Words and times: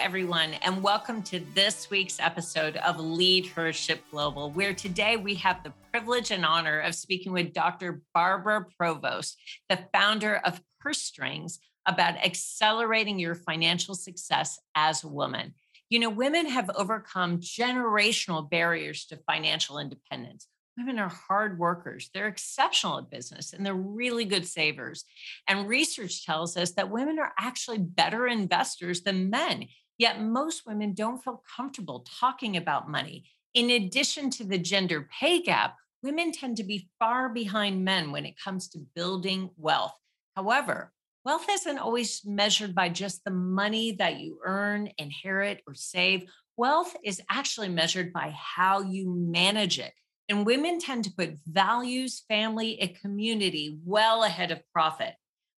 Everyone, 0.00 0.54
and 0.62 0.82
welcome 0.82 1.22
to 1.22 1.40
this 1.54 1.90
week's 1.90 2.18
episode 2.20 2.78
of 2.78 2.98
Lead 2.98 3.44
Leadership 3.54 4.02
Global, 4.10 4.50
where 4.50 4.72
today 4.72 5.18
we 5.18 5.34
have 5.34 5.62
the 5.62 5.74
privilege 5.92 6.30
and 6.30 6.42
honor 6.42 6.80
of 6.80 6.94
speaking 6.94 7.32
with 7.32 7.52
Dr. 7.52 8.00
Barbara 8.14 8.64
Provost, 8.78 9.36
the 9.68 9.78
founder 9.92 10.36
of 10.36 10.62
Purse 10.80 11.02
Strings, 11.02 11.58
about 11.84 12.16
accelerating 12.16 13.18
your 13.18 13.34
financial 13.34 13.94
success 13.94 14.58
as 14.74 15.04
a 15.04 15.08
woman. 15.08 15.52
You 15.90 15.98
know, 15.98 16.08
women 16.08 16.46
have 16.46 16.70
overcome 16.74 17.40
generational 17.40 18.48
barriers 18.48 19.04
to 19.06 19.18
financial 19.18 19.78
independence 19.78 20.46
women 20.80 20.98
are 20.98 21.10
hard 21.10 21.58
workers. 21.58 22.10
They're 22.14 22.28
exceptional 22.28 22.98
at 22.98 23.10
business 23.10 23.52
and 23.52 23.66
they're 23.66 23.74
really 23.74 24.24
good 24.24 24.46
savers. 24.46 25.04
And 25.46 25.68
research 25.68 26.24
tells 26.24 26.56
us 26.56 26.72
that 26.72 26.90
women 26.90 27.18
are 27.18 27.32
actually 27.38 27.78
better 27.78 28.26
investors 28.26 29.02
than 29.02 29.28
men. 29.30 29.66
Yet 30.00 30.22
most 30.22 30.66
women 30.66 30.94
don't 30.94 31.22
feel 31.22 31.42
comfortable 31.54 32.06
talking 32.18 32.56
about 32.56 32.88
money. 32.88 33.24
In 33.52 33.68
addition 33.68 34.30
to 34.30 34.44
the 34.44 34.56
gender 34.56 35.06
pay 35.12 35.42
gap, 35.42 35.76
women 36.02 36.32
tend 36.32 36.56
to 36.56 36.64
be 36.64 36.88
far 36.98 37.28
behind 37.28 37.84
men 37.84 38.10
when 38.10 38.24
it 38.24 38.40
comes 38.42 38.66
to 38.68 38.86
building 38.94 39.50
wealth. 39.58 39.92
However, 40.34 40.90
wealth 41.26 41.44
isn't 41.50 41.76
always 41.76 42.22
measured 42.24 42.74
by 42.74 42.88
just 42.88 43.24
the 43.24 43.30
money 43.30 43.92
that 43.98 44.18
you 44.18 44.38
earn, 44.42 44.88
inherit, 44.96 45.60
or 45.66 45.74
save. 45.74 46.24
Wealth 46.56 46.96
is 47.04 47.20
actually 47.28 47.68
measured 47.68 48.10
by 48.10 48.34
how 48.34 48.80
you 48.80 49.14
manage 49.14 49.78
it. 49.78 49.92
And 50.30 50.46
women 50.46 50.80
tend 50.80 51.04
to 51.04 51.12
put 51.12 51.36
values, 51.46 52.24
family, 52.26 52.80
and 52.80 52.98
community 52.98 53.76
well 53.84 54.24
ahead 54.24 54.50
of 54.50 54.62
profit. 54.72 55.12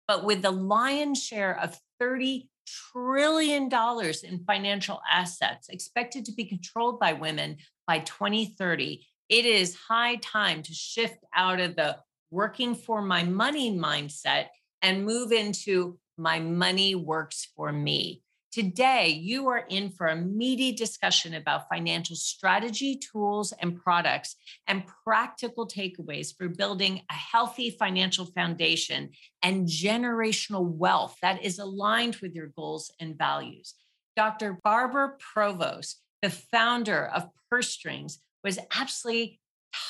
But 0.07 0.25
with 0.25 0.41
the 0.41 0.49
lion's 0.49 1.23
share 1.23 1.59
of 1.59 1.79
$30 2.01 2.47
trillion 2.91 3.69
dollars 3.69 4.23
in 4.23 4.43
financial 4.45 5.01
assets 5.11 5.69
expected 5.69 6.25
to 6.25 6.33
be 6.33 6.45
controlled 6.45 6.99
by 6.99 7.13
women 7.13 7.57
by 7.87 7.99
2030, 7.99 9.05
it 9.29 9.45
is 9.45 9.75
high 9.75 10.15
time 10.17 10.61
to 10.63 10.73
shift 10.73 11.17
out 11.35 11.59
of 11.59 11.75
the 11.75 11.97
working 12.29 12.75
for 12.75 13.01
my 13.01 13.23
money 13.23 13.75
mindset 13.75 14.47
and 14.81 15.05
move 15.05 15.31
into 15.31 15.99
my 16.17 16.39
money 16.39 16.95
works 16.95 17.47
for 17.55 17.71
me. 17.71 18.21
Today, 18.51 19.07
you 19.07 19.47
are 19.47 19.65
in 19.69 19.91
for 19.91 20.07
a 20.07 20.15
meaty 20.15 20.73
discussion 20.73 21.35
about 21.35 21.69
financial 21.69 22.17
strategy, 22.17 22.97
tools, 22.97 23.53
and 23.61 23.81
products, 23.81 24.35
and 24.67 24.83
practical 25.05 25.65
takeaways 25.65 26.35
for 26.37 26.49
building 26.49 27.01
a 27.09 27.13
healthy 27.13 27.69
financial 27.69 28.25
foundation 28.25 29.11
and 29.41 29.69
generational 29.69 30.65
wealth 30.65 31.15
that 31.21 31.41
is 31.45 31.59
aligned 31.59 32.17
with 32.17 32.35
your 32.35 32.47
goals 32.47 32.91
and 32.99 33.17
values. 33.17 33.73
Dr. 34.17 34.59
Barbara 34.61 35.13
Provost, 35.17 36.01
the 36.21 36.29
founder 36.29 37.05
of 37.05 37.29
Purse 37.49 37.69
Strings, 37.69 38.19
was 38.43 38.59
absolutely 38.77 39.39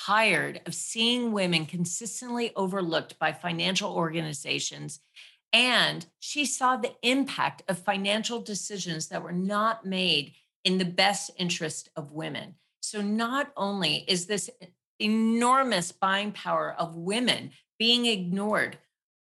tired 0.05 0.61
of 0.67 0.75
seeing 0.75 1.31
women 1.31 1.65
consistently 1.65 2.51
overlooked 2.55 3.17
by 3.17 3.33
financial 3.33 3.91
organizations 3.91 4.99
and 5.53 6.05
she 6.19 6.45
saw 6.45 6.77
the 6.77 6.93
impact 7.03 7.63
of 7.67 7.79
financial 7.79 8.41
decisions 8.41 9.07
that 9.07 9.23
were 9.23 9.31
not 9.31 9.85
made 9.85 10.33
in 10.63 10.77
the 10.77 10.85
best 10.85 11.31
interest 11.37 11.89
of 11.95 12.11
women. 12.11 12.55
So, 12.81 13.01
not 13.01 13.51
only 13.57 14.05
is 14.07 14.25
this 14.25 14.49
enormous 14.99 15.91
buying 15.91 16.31
power 16.31 16.75
of 16.77 16.95
women 16.95 17.51
being 17.79 18.05
ignored 18.05 18.77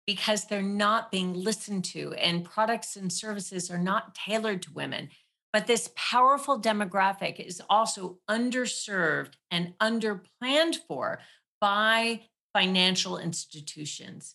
because 0.06 0.44
they're 0.44 0.62
not 0.62 1.10
being 1.10 1.34
listened 1.34 1.84
to 1.84 2.12
and 2.14 2.44
products 2.44 2.96
and 2.96 3.12
services 3.12 3.70
are 3.70 3.78
not 3.78 4.14
tailored 4.14 4.62
to 4.62 4.72
women, 4.72 5.08
but 5.52 5.66
this 5.66 5.90
powerful 5.96 6.60
demographic 6.60 7.38
is 7.40 7.62
also 7.70 8.18
underserved 8.28 9.34
and 9.50 9.74
underplanned 9.80 10.76
for 10.86 11.20
by 11.60 12.22
financial 12.54 13.18
institutions 13.18 14.34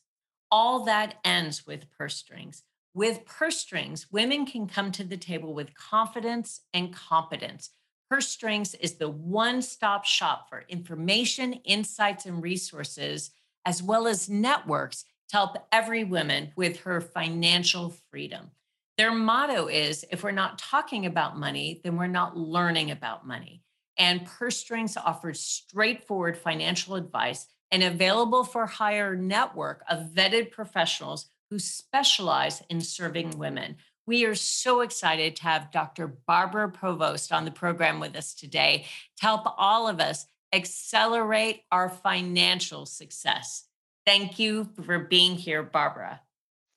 all 0.54 0.84
that 0.84 1.16
ends 1.26 1.66
with 1.66 1.90
purse 1.98 2.16
strings. 2.16 2.62
With 2.94 3.26
purse 3.26 3.58
strings, 3.58 4.06
women 4.12 4.46
can 4.46 4.68
come 4.68 4.92
to 4.92 5.04
the 5.04 5.18
table 5.18 5.52
with 5.56 5.74
confidence 5.74 6.62
and 6.76 6.94
competence. 6.94 7.72
Purse 8.08 8.28
Strings 8.28 8.76
is 8.76 8.94
the 8.94 9.10
one 9.10 9.64
stop 9.64 10.06
shop 10.06 10.48
for 10.48 10.66
information, 10.70 11.54
insights, 11.66 12.28
and 12.28 12.44
resources, 12.44 13.32
as 13.66 13.82
well 13.82 14.06
as 14.06 14.30
networks 14.30 15.06
to 15.30 15.38
help 15.38 15.58
every 15.72 16.04
woman 16.04 16.52
with 16.56 16.82
her 16.82 17.02
financial 17.02 17.92
freedom. 18.12 18.52
Their 19.00 19.12
motto 19.12 19.66
is 19.66 20.06
if 20.12 20.24
we're 20.24 20.30
not 20.30 20.60
talking 20.60 21.08
about 21.08 21.40
money, 21.40 21.82
then 21.84 21.96
we're 21.96 22.06
not 22.06 22.38
learning 22.38 22.92
about 22.92 23.26
money. 23.26 23.64
And 23.98 24.28
Purse 24.28 24.58
Strings 24.58 24.98
offers 24.98 25.40
straightforward 25.40 26.38
financial 26.38 26.94
advice 26.94 27.48
an 27.72 27.82
available 27.82 28.44
for 28.44 28.66
hire 28.66 29.16
network 29.16 29.84
of 29.90 30.12
vetted 30.14 30.52
professionals 30.52 31.28
who 31.50 31.60
specialize 31.60 32.62
in 32.70 32.82
serving 32.82 33.38
women. 33.38 33.76
We 34.06 34.26
are 34.26 34.36
so 34.36 34.82
excited 34.82 35.36
to 35.38 35.44
have 35.44 35.72
Dr. 35.72 36.08
Barbara 36.08 36.70
Provost 36.70 37.32
on 37.32 37.46
the 37.46 37.52
program 37.52 38.00
with 38.00 38.16
us 38.16 38.34
today 38.34 38.86
to 39.18 39.26
help 39.26 39.42
all 39.58 39.88
of 39.88 40.00
us 40.00 40.26
accelerate 40.54 41.62
our 41.72 41.90
financial 41.90 42.86
success. 42.86 43.66
Thank 44.06 44.40
you 44.40 44.70
for 44.86 45.00
being 45.00 45.36
here, 45.36 45.64
Barbara. 45.64 46.22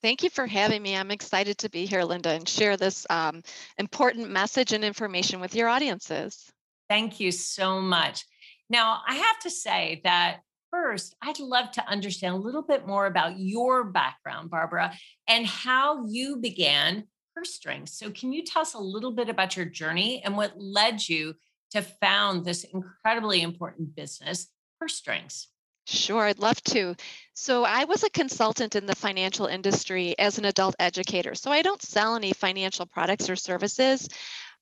Thank 0.01 0.23
you 0.23 0.29
for 0.29 0.45
having 0.45 0.81
me. 0.81 0.95
I'm 0.95 1.11
excited 1.11 1.57
to 1.59 1.69
be 1.69 1.85
here, 1.85 2.03
Linda, 2.03 2.29
and 2.29 2.47
share 2.47 2.77
this 2.77 3.05
um, 3.09 3.41
important 3.77 4.29
message 4.29 4.71
and 4.71 4.83
information 4.83 5.39
with 5.39 5.55
your 5.55 5.67
audiences. 5.67 6.51
Thank 6.87 7.19
you 7.19 7.31
so 7.31 7.81
much. 7.81 8.25
Now, 8.69 9.01
I 9.07 9.15
have 9.15 9.39
to 9.39 9.49
say 9.49 10.01
that 10.03 10.41
first, 10.71 11.15
I'd 11.21 11.39
love 11.39 11.71
to 11.71 11.87
understand 11.87 12.35
a 12.35 12.37
little 12.37 12.61
bit 12.61 12.87
more 12.87 13.05
about 13.05 13.39
your 13.39 13.83
background, 13.83 14.49
Barbara, 14.49 14.93
and 15.27 15.45
how 15.45 16.05
you 16.07 16.37
began 16.37 17.05
Purse 17.35 17.53
Strings. 17.53 17.93
So, 17.93 18.09
can 18.09 18.33
you 18.33 18.43
tell 18.43 18.63
us 18.63 18.73
a 18.73 18.79
little 18.79 19.11
bit 19.11 19.29
about 19.29 19.55
your 19.55 19.65
journey 19.65 20.21
and 20.23 20.35
what 20.35 20.59
led 20.59 21.07
you 21.07 21.35
to 21.71 21.81
found 21.81 22.45
this 22.45 22.63
incredibly 22.63 23.41
important 23.41 23.95
business, 23.95 24.47
Purse 24.79 24.95
Strings? 24.95 25.47
Sure, 25.85 26.23
I'd 26.23 26.39
love 26.39 26.61
to. 26.63 26.95
So, 27.33 27.63
I 27.63 27.85
was 27.85 28.03
a 28.03 28.09
consultant 28.09 28.75
in 28.75 28.85
the 28.85 28.95
financial 28.95 29.45
industry 29.45 30.15
as 30.17 30.37
an 30.37 30.45
adult 30.45 30.75
educator. 30.79 31.35
So, 31.35 31.51
I 31.51 31.61
don't 31.61 31.81
sell 31.81 32.15
any 32.15 32.33
financial 32.33 32.85
products 32.85 33.29
or 33.29 33.35
services. 33.35 34.09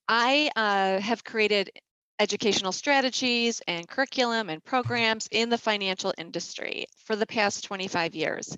I 0.08 0.52
uh, 0.56 1.00
have 1.00 1.24
created 1.24 1.72
educational 2.20 2.72
strategies 2.72 3.62
and 3.68 3.88
curriculum 3.88 4.50
and 4.50 4.64
programs 4.64 5.28
in 5.32 5.50
the 5.50 5.58
financial 5.58 6.14
industry 6.18 6.86
for 7.06 7.16
the 7.16 7.26
past 7.26 7.64
25 7.64 8.16
years. 8.16 8.56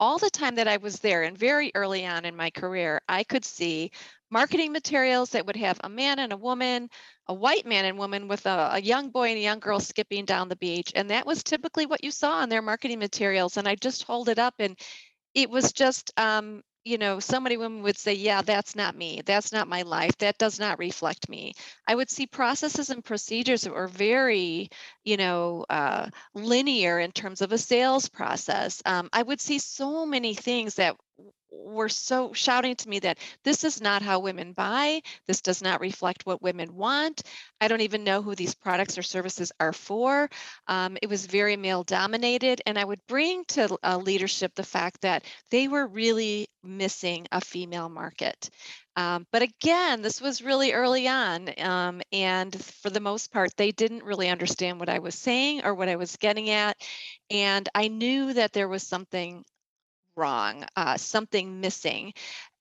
All 0.00 0.18
the 0.18 0.30
time 0.30 0.56
that 0.56 0.68
I 0.68 0.78
was 0.78 0.98
there 0.98 1.22
and 1.22 1.38
very 1.38 1.70
early 1.74 2.06
on 2.06 2.24
in 2.24 2.34
my 2.34 2.50
career, 2.50 3.00
I 3.08 3.24
could 3.24 3.44
see 3.44 3.92
marketing 4.30 4.72
materials 4.72 5.30
that 5.30 5.46
would 5.46 5.56
have 5.56 5.78
a 5.84 5.88
man 5.88 6.18
and 6.18 6.32
a 6.32 6.36
woman, 6.36 6.88
a 7.28 7.34
white 7.34 7.66
man 7.66 7.84
and 7.84 7.98
woman 7.98 8.26
with 8.26 8.46
a, 8.46 8.70
a, 8.72 8.80
young 8.80 9.10
boy 9.10 9.28
and 9.28 9.38
a 9.38 9.42
young 9.42 9.60
girl 9.60 9.78
skipping 9.78 10.24
down 10.24 10.48
the 10.48 10.56
beach. 10.56 10.90
And 10.96 11.10
that 11.10 11.26
was 11.26 11.42
typically 11.42 11.86
what 11.86 12.02
you 12.02 12.10
saw 12.10 12.38
on 12.38 12.48
their 12.48 12.62
marketing 12.62 12.98
materials. 12.98 13.58
And 13.58 13.68
I 13.68 13.74
just 13.76 14.04
hold 14.04 14.28
it 14.28 14.38
up 14.38 14.54
and 14.58 14.76
it 15.34 15.50
was 15.50 15.72
just 15.72 16.12
um, 16.16 16.62
you 16.84 16.98
know, 16.98 17.20
so 17.20 17.38
many 17.40 17.56
women 17.56 17.82
would 17.82 17.98
say, 17.98 18.14
Yeah, 18.14 18.42
that's 18.42 18.74
not 18.76 18.96
me. 18.96 19.22
That's 19.24 19.52
not 19.52 19.68
my 19.68 19.82
life. 19.82 20.16
That 20.18 20.38
does 20.38 20.58
not 20.58 20.78
reflect 20.78 21.28
me. 21.28 21.54
I 21.86 21.94
would 21.94 22.10
see 22.10 22.26
processes 22.26 22.90
and 22.90 23.04
procedures 23.04 23.62
that 23.62 23.72
were 23.72 23.88
very, 23.88 24.68
you 25.04 25.16
know, 25.16 25.64
uh, 25.70 26.08
linear 26.34 26.98
in 26.98 27.12
terms 27.12 27.40
of 27.42 27.52
a 27.52 27.58
sales 27.58 28.08
process. 28.08 28.82
Um, 28.84 29.08
I 29.12 29.22
would 29.22 29.40
see 29.40 29.58
so 29.58 30.06
many 30.06 30.34
things 30.34 30.74
that 30.76 30.96
were 31.52 31.88
so 31.88 32.32
shouting 32.32 32.74
to 32.76 32.88
me 32.88 32.98
that 33.00 33.18
this 33.44 33.64
is 33.64 33.80
not 33.80 34.02
how 34.02 34.18
women 34.18 34.52
buy. 34.52 35.02
This 35.26 35.40
does 35.40 35.62
not 35.62 35.80
reflect 35.80 36.26
what 36.26 36.42
women 36.42 36.74
want. 36.74 37.22
I 37.60 37.68
don't 37.68 37.82
even 37.82 38.04
know 38.04 38.22
who 38.22 38.34
these 38.34 38.54
products 38.54 38.98
or 38.98 39.02
services 39.02 39.52
are 39.60 39.72
for. 39.72 40.30
Um, 40.66 40.96
it 41.02 41.08
was 41.08 41.26
very 41.26 41.56
male 41.56 41.84
dominated. 41.84 42.62
And 42.66 42.78
I 42.78 42.84
would 42.84 43.00
bring 43.06 43.44
to 43.48 43.78
uh, 43.82 43.98
leadership 43.98 44.54
the 44.54 44.62
fact 44.64 45.02
that 45.02 45.24
they 45.50 45.68
were 45.68 45.86
really 45.86 46.48
missing 46.64 47.26
a 47.32 47.40
female 47.40 47.88
market. 47.88 48.48
Um, 48.96 49.26
but 49.32 49.42
again, 49.42 50.02
this 50.02 50.20
was 50.20 50.42
really 50.42 50.72
early 50.72 51.08
on. 51.08 51.48
Um, 51.58 52.02
and 52.12 52.54
for 52.82 52.90
the 52.90 53.00
most 53.00 53.32
part, 53.32 53.56
they 53.56 53.72
didn't 53.72 54.04
really 54.04 54.28
understand 54.28 54.78
what 54.78 54.88
I 54.88 54.98
was 54.98 55.14
saying 55.14 55.64
or 55.64 55.74
what 55.74 55.88
I 55.88 55.96
was 55.96 56.16
getting 56.16 56.50
at. 56.50 56.76
And 57.30 57.68
I 57.74 57.88
knew 57.88 58.34
that 58.34 58.52
there 58.52 58.68
was 58.68 58.86
something 58.86 59.44
wrong, 60.16 60.64
uh, 60.76 60.96
something 60.96 61.60
missing. 61.60 62.12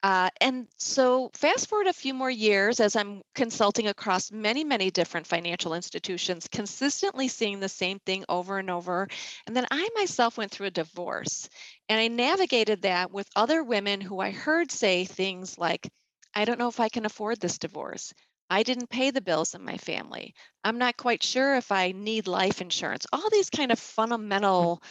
Uh, 0.03 0.29
and 0.39 0.67
so, 0.77 1.29
fast 1.35 1.69
forward 1.69 1.85
a 1.85 1.93
few 1.93 2.13
more 2.13 2.29
years 2.29 2.79
as 2.79 2.95
I'm 2.95 3.21
consulting 3.35 3.87
across 3.87 4.31
many, 4.31 4.63
many 4.63 4.89
different 4.89 5.27
financial 5.27 5.75
institutions, 5.75 6.47
consistently 6.51 7.27
seeing 7.27 7.59
the 7.59 7.69
same 7.69 7.99
thing 7.99 8.25
over 8.27 8.57
and 8.57 8.69
over. 8.71 9.07
And 9.45 9.55
then 9.55 9.67
I 9.69 9.87
myself 9.95 10.37
went 10.37 10.51
through 10.51 10.67
a 10.67 10.71
divorce 10.71 11.49
and 11.87 11.99
I 11.99 12.07
navigated 12.07 12.81
that 12.81 13.11
with 13.11 13.29
other 13.35 13.63
women 13.63 14.01
who 14.01 14.19
I 14.19 14.31
heard 14.31 14.71
say 14.71 15.05
things 15.05 15.57
like, 15.57 15.87
I 16.33 16.45
don't 16.45 16.57
know 16.59 16.69
if 16.69 16.79
I 16.79 16.89
can 16.89 17.05
afford 17.05 17.39
this 17.39 17.59
divorce. 17.59 18.13
I 18.49 18.63
didn't 18.63 18.89
pay 18.89 19.11
the 19.11 19.21
bills 19.21 19.53
in 19.53 19.63
my 19.63 19.77
family. 19.77 20.33
I'm 20.63 20.77
not 20.77 20.97
quite 20.97 21.23
sure 21.23 21.55
if 21.55 21.71
I 21.71 21.93
need 21.93 22.27
life 22.27 22.59
insurance. 22.59 23.05
All 23.13 23.29
these 23.29 23.49
kind 23.49 23.71
of 23.71 23.79
fundamental 23.79 24.81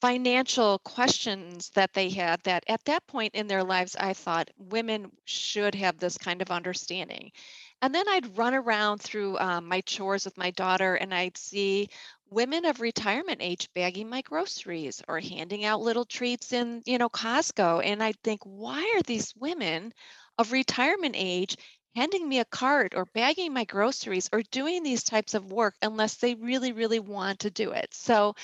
financial 0.00 0.78
questions 0.80 1.70
that 1.70 1.92
they 1.92 2.08
had 2.10 2.40
that 2.44 2.64
at 2.68 2.84
that 2.84 3.06
point 3.06 3.34
in 3.34 3.46
their 3.48 3.64
lives 3.64 3.96
I 3.96 4.12
thought 4.12 4.50
women 4.58 5.10
should 5.24 5.74
have 5.74 5.98
this 5.98 6.16
kind 6.18 6.40
of 6.42 6.50
understanding. 6.50 7.32
And 7.82 7.94
then 7.94 8.08
I'd 8.08 8.36
run 8.36 8.54
around 8.54 8.98
through 9.00 9.38
um, 9.38 9.66
my 9.68 9.80
chores 9.82 10.24
with 10.24 10.36
my 10.38 10.50
daughter 10.52 10.94
and 10.96 11.14
I'd 11.14 11.36
see 11.36 11.88
women 12.30 12.64
of 12.64 12.80
retirement 12.80 13.38
age 13.40 13.68
bagging 13.74 14.08
my 14.08 14.20
groceries 14.22 15.02
or 15.08 15.20
handing 15.20 15.64
out 15.64 15.80
little 15.80 16.04
treats 16.04 16.52
in, 16.52 16.82
you 16.86 16.98
know, 16.98 17.08
Costco. 17.08 17.84
And 17.84 18.02
I'd 18.02 18.20
think, 18.22 18.40
why 18.44 18.94
are 18.96 19.02
these 19.02 19.34
women 19.36 19.92
of 20.38 20.52
retirement 20.52 21.14
age 21.16 21.56
handing 21.96 22.28
me 22.28 22.38
a 22.40 22.44
cart 22.44 22.94
or 22.94 23.06
bagging 23.14 23.52
my 23.52 23.64
groceries 23.64 24.28
or 24.32 24.42
doing 24.50 24.82
these 24.82 25.02
types 25.04 25.34
of 25.34 25.50
work 25.50 25.74
unless 25.82 26.16
they 26.16 26.34
really, 26.34 26.72
really 26.72 27.00
want 27.00 27.40
to 27.40 27.50
do 27.50 27.70
it? 27.72 27.92
So 27.94 28.34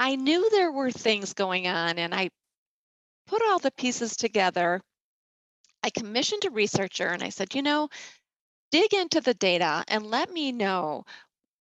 I 0.00 0.16
knew 0.16 0.48
there 0.48 0.72
were 0.72 0.90
things 0.90 1.34
going 1.34 1.66
on 1.66 1.98
and 1.98 2.14
I 2.14 2.30
put 3.26 3.42
all 3.42 3.58
the 3.58 3.70
pieces 3.70 4.16
together. 4.16 4.80
I 5.82 5.90
commissioned 5.90 6.46
a 6.46 6.50
researcher 6.50 7.06
and 7.06 7.22
I 7.22 7.28
said, 7.28 7.54
you 7.54 7.60
know, 7.60 7.90
dig 8.72 8.94
into 8.94 9.20
the 9.20 9.34
data 9.34 9.84
and 9.88 10.06
let 10.06 10.32
me 10.32 10.52
know 10.52 11.04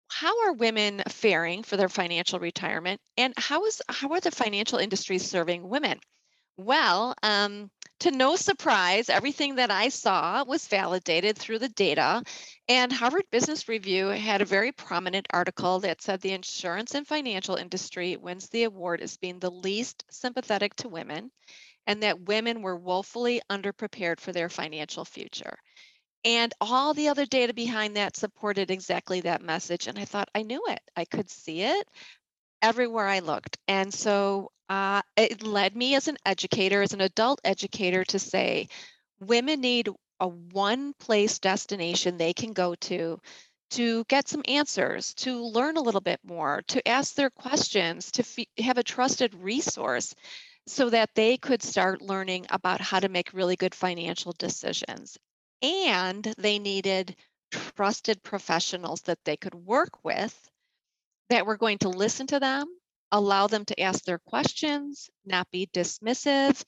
how 0.09 0.47
are 0.47 0.53
women 0.53 1.03
faring 1.09 1.65
for 1.65 1.77
their 1.77 1.89
financial 1.89 2.39
retirement 2.39 3.01
and 3.17 3.35
how 3.37 3.65
is 3.65 3.83
how 3.89 4.13
are 4.13 4.21
the 4.21 4.31
financial 4.31 4.79
industries 4.79 5.29
serving 5.29 5.69
women 5.69 5.99
well 6.57 7.15
um, 7.25 7.71
to 8.01 8.11
no 8.11 8.37
surprise 8.37 9.09
everything 9.09 9.57
that 9.57 9.71
i 9.71 9.89
saw 9.89 10.45
was 10.45 10.69
validated 10.69 11.37
through 11.37 11.59
the 11.59 11.69
data 11.71 12.23
and 12.69 12.93
harvard 12.93 13.25
business 13.31 13.69
review 13.69 14.07
had 14.09 14.43
a 14.43 14.47
very 14.47 14.73
prominent 14.73 15.27
article 15.33 15.81
that 15.81 16.03
said 16.03 16.21
the 16.21 16.33
insurance 16.33 16.95
and 16.95 17.07
financial 17.07 17.57
industry 17.57 18.17
wins 18.17 18.49
the 18.49 18.65
award 18.65 19.01
as 19.01 19.17
being 19.17 19.39
the 19.39 19.51
least 19.51 20.05
sympathetic 20.11 20.75
to 20.75 20.89
women 20.89 21.31
and 21.87 22.03
that 22.03 22.21
women 22.21 22.63
were 22.63 22.77
woefully 22.77 23.41
underprepared 23.51 24.21
for 24.21 24.33
their 24.33 24.49
financial 24.49 25.05
future 25.05 25.59
and 26.25 26.53
all 26.61 26.95
the 26.95 27.09
other 27.09 27.27
data 27.27 27.55
behind 27.55 27.97
that 27.97 28.17
supported 28.17 28.71
exactly 28.71 29.21
that 29.23 29.43
message. 29.43 29.87
And 29.87 29.99
I 29.99 30.05
thought, 30.05 30.29
I 30.35 30.43
knew 30.43 30.63
it. 30.69 30.81
I 30.97 31.05
could 31.05 31.31
see 31.31 31.63
it 31.63 31.89
everywhere 32.61 33.07
I 33.07 33.21
looked. 33.21 33.57
And 33.69 33.93
so 33.93 34.51
uh, 34.69 35.03
it 35.17 35.43
led 35.43 35.77
me 35.77 35.95
as 35.95 36.09
an 36.09 36.17
educator, 36.27 36.83
as 36.83 36.93
an 36.93 37.01
adult 37.01 37.41
educator, 37.45 38.05
to 38.05 38.19
say 38.19 38.69
women 39.21 39.61
need 39.61 39.89
a 40.21 40.29
one 40.29 40.93
place 40.95 41.39
destination 41.39 42.17
they 42.17 42.33
can 42.33 42.53
go 42.53 42.75
to 42.75 43.19
to 43.71 44.05
get 44.05 44.29
some 44.29 44.43
answers, 44.49 45.13
to 45.15 45.45
learn 45.45 45.77
a 45.77 45.83
little 45.83 46.01
bit 46.01 46.21
more, 46.25 46.63
to 46.69 46.89
ask 46.89 47.15
their 47.15 47.31
questions, 47.31 48.11
to 48.13 48.47
have 48.59 48.79
a 48.79 48.83
trusted 48.83 49.35
resource 49.35 50.15
so 50.67 50.89
that 50.91 51.11
they 51.15 51.37
could 51.37 51.63
start 51.63 52.01
learning 52.03 52.47
about 52.51 52.81
how 52.81 52.99
to 52.99 53.09
make 53.09 53.33
really 53.33 53.57
good 53.57 53.75
financial 53.75 54.35
decisions. 54.39 55.19
And 55.61 56.23
they 56.39 56.59
needed 56.59 57.17
trusted 57.51 58.23
professionals 58.23 59.03
that 59.03 59.19
they 59.25 59.37
could 59.37 59.55
work 59.55 60.05
with 60.05 60.35
that 61.31 61.47
were 61.47 61.57
going 61.57 61.79
to 61.79 61.89
listen 61.89 62.27
to 62.29 62.41
them, 62.41 62.67
allow 63.13 63.47
them 63.47 63.65
to 63.67 63.81
ask 63.81 64.05
their 64.05 64.19
questions, 64.19 65.09
not 65.25 65.51
be 65.51 65.69
dismissive, 65.73 66.63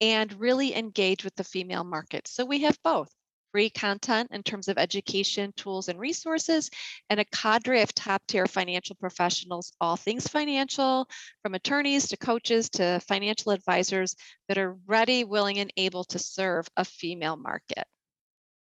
and 0.00 0.32
really 0.40 0.74
engage 0.74 1.24
with 1.24 1.34
the 1.36 1.44
female 1.44 1.84
market. 1.84 2.28
So 2.28 2.44
we 2.44 2.60
have 2.60 2.78
both 2.82 3.08
free 3.52 3.70
content 3.70 4.28
in 4.32 4.42
terms 4.42 4.68
of 4.68 4.76
education, 4.76 5.50
tools, 5.56 5.88
and 5.88 5.98
resources, 5.98 6.68
and 7.08 7.18
a 7.18 7.24
cadre 7.24 7.80
of 7.80 7.94
top 7.94 8.22
tier 8.28 8.46
financial 8.46 8.94
professionals, 8.96 9.72
all 9.80 9.96
things 9.96 10.28
financial, 10.28 11.08
from 11.42 11.54
attorneys 11.54 12.08
to 12.08 12.18
coaches 12.18 12.68
to 12.68 13.00
financial 13.08 13.52
advisors 13.52 14.14
that 14.48 14.58
are 14.58 14.76
ready, 14.86 15.24
willing, 15.24 15.58
and 15.58 15.72
able 15.78 16.04
to 16.04 16.18
serve 16.18 16.68
a 16.76 16.84
female 16.84 17.36
market. 17.36 17.84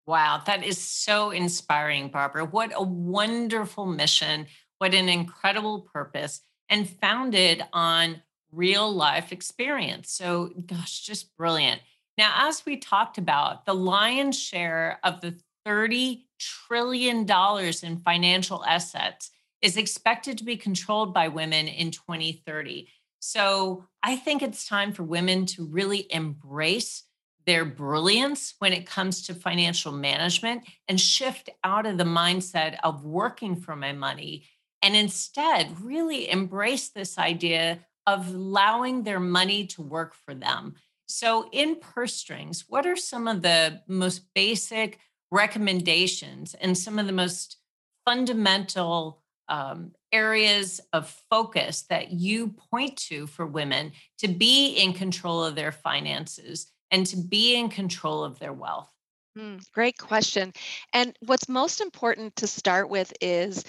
Wow, 0.05 0.43
that 0.44 0.62
is 0.62 0.76
so 0.79 1.31
inspiring, 1.31 2.08
Barbara. 2.08 2.44
What 2.44 2.73
a 2.75 2.82
wonderful 2.82 3.87
mission. 3.87 4.46
What 4.76 4.94
an 4.94 5.08
incredible 5.08 5.88
purpose, 5.93 6.40
and 6.73 6.89
founded 6.89 7.63
on 7.75 8.23
real 8.51 8.91
life 8.91 9.31
experience. 9.31 10.11
So, 10.11 10.51
gosh, 10.67 11.03
just 11.03 11.37
brilliant. 11.37 11.83
Now, 12.17 12.49
as 12.49 12.65
we 12.65 12.79
talked 12.79 13.19
about, 13.19 13.67
the 13.67 13.75
lion's 13.75 14.39
share 14.39 14.99
of 15.05 15.21
the 15.21 15.39
$30 15.67 16.23
trillion 16.41 17.27
in 17.83 17.99
financial 17.99 18.65
assets 18.65 19.31
is 19.61 19.77
expected 19.77 20.39
to 20.39 20.45
be 20.45 20.57
controlled 20.57 21.13
by 21.13 21.29
women 21.29 21.69
in 21.69 21.91
2030. 21.91 22.89
So, 23.21 23.85
I 24.03 24.17
think 24.17 24.43
it's 24.43 24.67
time 24.67 24.93
for 24.93 25.03
women 25.03 25.45
to 25.47 25.67
really 25.67 26.07
embrace 26.11 27.05
their 27.45 27.67
brilliance 27.67 28.55
when 28.61 28.73
it 28.73 28.87
comes 28.87 29.27
to 29.27 29.35
financial 29.35 29.93
management 29.93 30.65
and 30.89 30.99
shift 30.99 31.51
out 31.65 31.85
of 31.85 31.99
the 31.99 32.05
mindset 32.05 32.79
of 32.83 33.05
working 33.05 33.57
for 33.57 33.77
my 33.77 33.93
money 33.93 34.45
and 34.82 34.96
instead 34.96 35.81
really 35.81 36.31
embrace 36.31 36.88
this 36.90 37.19
idea 37.19 37.79
of 38.06 38.29
allowing 38.29 39.02
their 39.02 39.20
money 39.20 39.67
to 39.69 39.82
work 39.82 40.15
for 40.15 40.34
them. 40.34 40.74
So, 41.06 41.48
in 41.53 41.77
purse 41.77 42.15
strings, 42.15 42.65
what 42.69 42.86
are 42.86 42.96
some 42.96 43.29
of 43.29 43.43
the 43.43 43.81
most 43.86 44.22
basic 44.34 44.98
recommendations 45.31 46.55
and 46.55 46.77
some 46.77 46.98
of 46.98 47.06
the 47.06 47.12
most 47.12 47.58
fundamental 48.05 49.22
um, 49.48 49.93
areas 50.12 50.81
of 50.93 51.15
focus 51.31 51.82
that 51.91 52.12
you 52.12 52.48
point 52.70 52.96
to 52.96 53.27
for 53.27 53.46
women 53.46 53.93
to 54.19 54.29
be 54.29 54.74
in 54.74 54.93
control 54.93 55.44
of 55.44 55.55
their 55.55 55.72
finances 55.72 56.70
and 56.91 57.06
to 57.06 57.17
be 57.17 57.56
in 57.56 57.69
control 57.69 58.22
of 58.24 58.39
their 58.39 58.53
wealth? 58.53 58.91
Mm, 59.36 59.65
great 59.72 59.98
question. 59.98 60.53
And 60.93 61.17
what's 61.24 61.48
most 61.48 61.81
important 61.81 62.36
to 62.36 62.46
start 62.46 62.91
with 62.91 63.12
is 63.20 63.65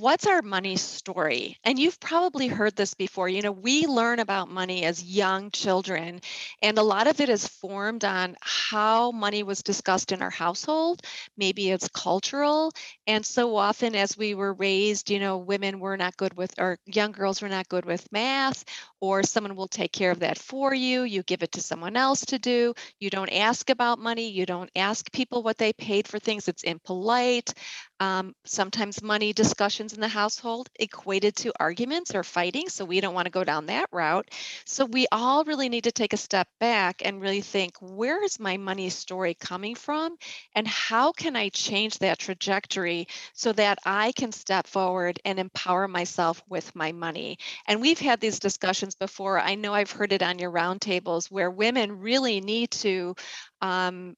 what's 0.00 0.26
our 0.26 0.42
money 0.42 0.76
story? 0.76 1.58
And 1.64 1.78
you've 1.78 2.00
probably 2.00 2.46
heard 2.48 2.76
this 2.76 2.94
before. 2.94 3.28
You 3.28 3.42
know, 3.42 3.52
we 3.52 3.86
learn 3.86 4.18
about 4.18 4.48
money 4.50 4.84
as 4.84 5.02
young 5.02 5.50
children, 5.50 6.20
and 6.62 6.78
a 6.78 6.82
lot 6.82 7.06
of 7.06 7.20
it 7.20 7.28
is 7.28 7.46
formed 7.46 8.04
on 8.04 8.36
how 8.40 9.12
money 9.12 9.42
was 9.42 9.62
discussed 9.62 10.12
in 10.12 10.22
our 10.22 10.30
household. 10.30 11.02
Maybe 11.36 11.70
it's 11.70 11.88
cultural. 11.88 12.72
And 13.06 13.24
so 13.24 13.56
often, 13.56 13.94
as 13.94 14.16
we 14.16 14.34
were 14.34 14.52
raised, 14.54 15.10
you 15.10 15.18
know, 15.20 15.38
women 15.38 15.80
were 15.80 15.96
not 15.96 16.16
good 16.16 16.34
with, 16.36 16.54
or 16.58 16.78
young 16.86 17.12
girls 17.12 17.42
were 17.42 17.48
not 17.48 17.68
good 17.68 17.84
with 17.84 18.10
math, 18.12 18.64
or 19.00 19.22
someone 19.22 19.56
will 19.56 19.68
take 19.68 19.92
care 19.92 20.10
of 20.10 20.20
that 20.20 20.38
for 20.38 20.74
you. 20.74 21.02
You 21.02 21.22
give 21.22 21.42
it 21.42 21.52
to 21.52 21.60
someone 21.60 21.96
else 21.96 22.24
to 22.26 22.38
do. 22.38 22.74
You 22.98 23.10
don't 23.10 23.32
ask 23.32 23.68
about 23.70 23.98
money. 23.98 24.30
You 24.30 24.46
don't 24.46 24.70
ask 24.76 25.10
people 25.12 25.42
what 25.42 25.58
they 25.58 25.72
paid 25.72 26.08
for 26.08 26.18
things. 26.18 26.48
It's 26.48 26.62
impolite. 26.62 27.52
Um, 27.98 28.34
sometimes 28.44 29.02
money 29.02 29.32
discussions 29.32 29.94
in 29.94 30.00
the 30.00 30.08
household 30.08 30.68
equated 30.78 31.34
to 31.36 31.52
arguments 31.58 32.14
or 32.14 32.22
fighting. 32.22 32.68
So 32.68 32.84
we 32.84 33.00
don't 33.00 33.14
want 33.14 33.26
to 33.26 33.30
go 33.30 33.44
down 33.44 33.66
that 33.66 33.88
route. 33.90 34.28
So 34.66 34.84
we 34.84 35.06
all 35.10 35.44
really 35.44 35.68
need 35.68 35.84
to 35.84 35.92
take 35.92 36.12
a 36.12 36.18
step 36.18 36.48
back 36.60 37.02
and 37.04 37.20
really 37.20 37.40
think 37.40 37.74
where 37.80 38.22
is 38.22 38.38
my 38.38 38.56
money 38.58 38.90
story 38.90 39.34
coming 39.34 39.74
from? 39.74 40.16
And 40.54 40.66
how 40.68 41.12
can 41.12 41.36
I 41.36 41.48
change 41.48 41.98
that 41.98 42.18
trajectory 42.18 43.08
so 43.32 43.52
that 43.52 43.78
I 43.84 44.12
can 44.12 44.32
step 44.32 44.66
forward 44.66 45.18
and 45.24 45.38
empower 45.38 45.88
myself 45.88 46.42
with 46.48 46.74
my 46.74 46.92
money? 46.92 47.38
And 47.66 47.80
we've 47.80 47.98
had 47.98 48.20
these 48.20 48.38
discussions 48.38 48.85
before. 48.94 49.38
I 49.38 49.54
know 49.54 49.74
I've 49.74 49.90
heard 49.90 50.12
it 50.12 50.22
on 50.22 50.38
your 50.38 50.50
roundtables 50.50 51.30
where 51.30 51.50
women 51.50 52.00
really 52.00 52.40
need 52.40 52.70
to 52.72 53.14
um, 53.60 54.16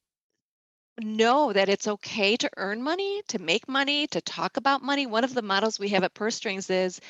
know 1.01 1.53
that 1.53 1.69
it's 1.69 1.89
okay 1.89 2.37
to 2.37 2.51
earn 2.57 2.83
money, 2.83 3.23
to 3.29 3.39
make 3.39 3.69
money, 3.69 4.07
to 4.09 4.21
talk 4.21 4.57
about 4.57 4.83
money. 4.83 5.07
One 5.07 5.25
of 5.25 5.35
the 5.35 5.43
models 5.43 5.79
we 5.79 5.91
have 5.91 6.05
at 6.05 6.15
Purse 6.15 6.37
Strings 6.37 6.71
is 6.71 7.01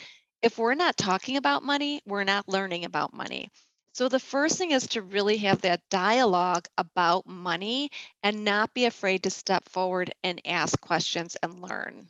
if 0.42 0.58
we're 0.58 0.74
not 0.74 0.96
talking 0.96 1.36
about 1.36 1.62
money, 1.64 2.00
we're 2.06 2.24
not 2.24 2.48
learning 2.48 2.84
about 2.84 3.12
money. 3.14 3.50
So 3.92 4.08
the 4.08 4.20
first 4.20 4.58
thing 4.58 4.70
is 4.70 4.86
to 4.88 5.02
really 5.02 5.38
have 5.38 5.62
that 5.62 5.80
dialogue 5.90 6.68
about 6.76 7.26
money 7.26 7.90
and 8.22 8.44
not 8.44 8.72
be 8.74 8.84
afraid 8.84 9.24
to 9.24 9.30
step 9.30 9.68
forward 9.68 10.12
and 10.22 10.40
ask 10.46 10.80
questions 10.80 11.36
and 11.42 11.60
learn. 11.60 12.08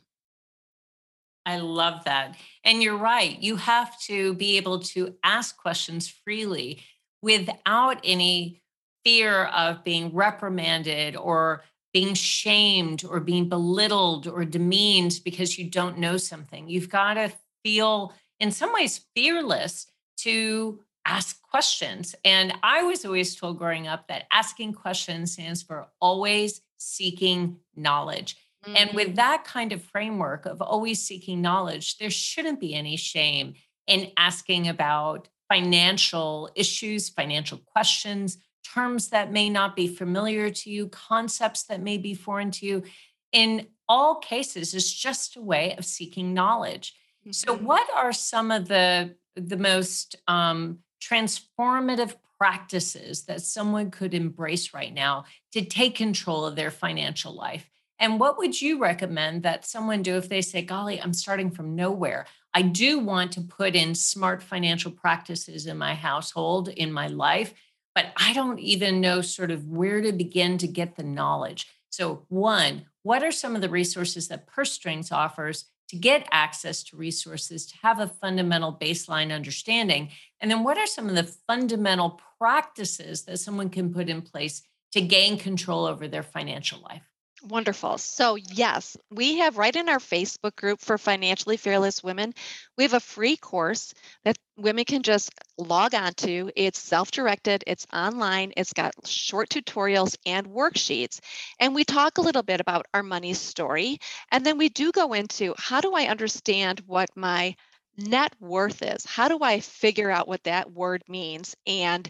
I 1.49 1.57
love 1.57 2.03
that. 2.05 2.35
And 2.63 2.83
you're 2.83 2.97
right. 2.97 3.41
You 3.41 3.55
have 3.55 3.99
to 4.01 4.35
be 4.35 4.57
able 4.57 4.79
to 4.79 5.15
ask 5.23 5.57
questions 5.57 6.07
freely 6.07 6.83
without 7.23 7.99
any 8.03 8.61
fear 9.03 9.45
of 9.45 9.83
being 9.83 10.13
reprimanded 10.13 11.15
or 11.15 11.63
being 11.91 12.13
shamed 12.13 13.03
or 13.03 13.19
being 13.19 13.49
belittled 13.49 14.27
or 14.27 14.45
demeaned 14.45 15.21
because 15.25 15.57
you 15.57 15.69
don't 15.69 15.97
know 15.97 16.17
something. 16.17 16.69
You've 16.69 16.89
got 16.89 17.15
to 17.15 17.31
feel, 17.63 18.13
in 18.39 18.51
some 18.51 18.71
ways, 18.71 19.01
fearless 19.15 19.87
to 20.17 20.81
ask 21.05 21.41
questions. 21.41 22.13
And 22.23 22.53
I 22.61 22.83
was 22.83 23.05
always 23.05 23.35
told 23.35 23.57
growing 23.57 23.87
up 23.87 24.07
that 24.07 24.25
asking 24.31 24.73
questions 24.73 25.33
stands 25.33 25.63
for 25.63 25.87
always 25.99 26.61
seeking 26.77 27.57
knowledge. 27.75 28.37
Mm-hmm. 28.65 28.75
And 28.77 28.93
with 28.93 29.07
mm. 29.09 29.15
that 29.15 29.45
kind 29.45 29.71
of 29.71 29.83
framework 29.83 30.45
of 30.45 30.61
always 30.61 31.01
seeking 31.01 31.41
knowledge, 31.41 31.97
there 31.97 32.09
shouldn't 32.09 32.59
be 32.59 32.73
any 32.73 32.97
shame 32.97 33.53
in 33.87 34.11
asking 34.17 34.67
about 34.67 35.27
financial 35.47 36.49
issues, 36.55 37.09
financial 37.09 37.57
questions, 37.57 38.37
terms 38.63 39.09
that 39.09 39.31
may 39.31 39.49
not 39.49 39.75
be 39.75 39.87
familiar 39.87 40.49
to 40.49 40.69
you, 40.69 40.87
concepts 40.89 41.63
that 41.63 41.81
may 41.81 41.97
be 41.97 42.13
foreign 42.13 42.51
to 42.51 42.65
you. 42.65 42.83
In 43.31 43.67
all 43.87 44.15
cases, 44.15 44.73
it's 44.73 44.91
just 44.91 45.35
a 45.35 45.41
way 45.41 45.75
of 45.77 45.85
seeking 45.85 46.33
knowledge. 46.33 46.93
Mm-hmm. 47.21 47.31
So, 47.31 47.55
what 47.55 47.87
are 47.95 48.13
some 48.13 48.51
of 48.51 48.67
the 48.67 49.15
the 49.35 49.57
most 49.57 50.15
um, 50.27 50.79
transformative 51.01 52.15
practices 52.37 53.25
that 53.25 53.41
someone 53.41 53.91
could 53.91 54.13
embrace 54.13 54.73
right 54.73 54.93
now 54.93 55.25
to 55.53 55.63
take 55.63 55.95
control 55.95 56.45
of 56.45 56.55
their 56.55 56.71
financial 56.71 57.33
life? 57.33 57.69
And 57.99 58.19
what 58.19 58.37
would 58.37 58.61
you 58.61 58.79
recommend 58.79 59.43
that 59.43 59.65
someone 59.65 60.01
do 60.01 60.15
if 60.15 60.29
they 60.29 60.41
say, 60.41 60.61
golly, 60.61 61.01
I'm 61.01 61.13
starting 61.13 61.51
from 61.51 61.75
nowhere? 61.75 62.25
I 62.53 62.61
do 62.61 62.99
want 62.99 63.33
to 63.33 63.41
put 63.41 63.75
in 63.75 63.93
smart 63.93 64.41
financial 64.41 64.91
practices 64.91 65.65
in 65.67 65.77
my 65.77 65.93
household, 65.93 66.69
in 66.69 66.91
my 66.91 67.07
life, 67.07 67.53
but 67.93 68.07
I 68.15 68.33
don't 68.33 68.59
even 68.59 69.01
know 69.01 69.21
sort 69.21 69.51
of 69.51 69.67
where 69.67 70.01
to 70.01 70.13
begin 70.13 70.57
to 70.59 70.67
get 70.67 70.95
the 70.95 71.03
knowledge. 71.03 71.67
So, 71.89 72.25
one, 72.29 72.85
what 73.03 73.23
are 73.23 73.31
some 73.31 73.55
of 73.55 73.61
the 73.61 73.69
resources 73.69 74.27
that 74.29 74.47
Purse 74.47 74.71
Strings 74.71 75.11
offers 75.11 75.65
to 75.89 75.95
get 75.95 76.27
access 76.31 76.83
to 76.83 76.97
resources, 76.97 77.65
to 77.65 77.77
have 77.81 77.99
a 77.99 78.07
fundamental 78.07 78.73
baseline 78.73 79.33
understanding? 79.33 80.09
And 80.39 80.49
then, 80.49 80.63
what 80.63 80.77
are 80.77 80.87
some 80.87 81.09
of 81.09 81.15
the 81.15 81.31
fundamental 81.47 82.21
practices 82.37 83.23
that 83.23 83.39
someone 83.39 83.69
can 83.69 83.93
put 83.93 84.07
in 84.07 84.21
place 84.21 84.61
to 84.93 85.01
gain 85.01 85.37
control 85.37 85.85
over 85.85 86.07
their 86.07 86.23
financial 86.23 86.79
life? 86.81 87.08
Wonderful. 87.41 87.97
So, 87.99 88.35
yes, 88.35 88.97
we 89.09 89.37
have 89.37 89.57
right 89.57 89.73
in 89.73 89.87
our 89.87 89.99
Facebook 89.99 90.57
group 90.57 90.81
for 90.81 90.97
financially 90.97 91.55
fearless 91.55 92.03
women, 92.03 92.33
we 92.77 92.83
have 92.83 92.93
a 92.93 92.99
free 92.99 93.37
course 93.37 93.93
that 94.25 94.37
women 94.57 94.83
can 94.83 95.03
just 95.03 95.31
log 95.57 95.95
on 95.95 96.13
to. 96.15 96.51
It's 96.57 96.79
self 96.79 97.11
directed, 97.11 97.63
it's 97.65 97.87
online, 97.93 98.51
it's 98.57 98.73
got 98.73 98.91
short 99.07 99.47
tutorials 99.49 100.17
and 100.25 100.47
worksheets. 100.47 101.21
And 101.61 101.73
we 101.73 101.85
talk 101.85 102.17
a 102.17 102.21
little 102.21 102.43
bit 102.43 102.59
about 102.59 102.87
our 102.93 103.03
money 103.03 103.33
story. 103.33 103.99
And 104.31 104.45
then 104.45 104.57
we 104.57 104.67
do 104.67 104.91
go 104.91 105.13
into 105.13 105.55
how 105.57 105.79
do 105.79 105.93
I 105.93 106.07
understand 106.07 106.81
what 106.87 107.09
my 107.15 107.55
net 107.97 108.33
worth 108.41 108.81
is? 108.81 109.05
How 109.05 109.29
do 109.29 109.39
I 109.41 109.61
figure 109.61 110.11
out 110.11 110.27
what 110.27 110.43
that 110.43 110.71
word 110.73 111.03
means? 111.07 111.55
And 111.65 112.07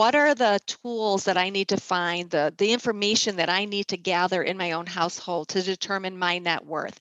what 0.00 0.14
are 0.14 0.34
the 0.34 0.58
tools 0.66 1.24
that 1.24 1.36
I 1.36 1.50
need 1.50 1.68
to 1.68 1.76
find, 1.76 2.30
the, 2.30 2.54
the 2.56 2.72
information 2.72 3.36
that 3.36 3.50
I 3.50 3.66
need 3.66 3.88
to 3.88 3.98
gather 3.98 4.42
in 4.42 4.56
my 4.56 4.72
own 4.72 4.86
household 4.86 5.48
to 5.48 5.60
determine 5.60 6.16
my 6.16 6.38
net 6.38 6.64
worth? 6.64 6.98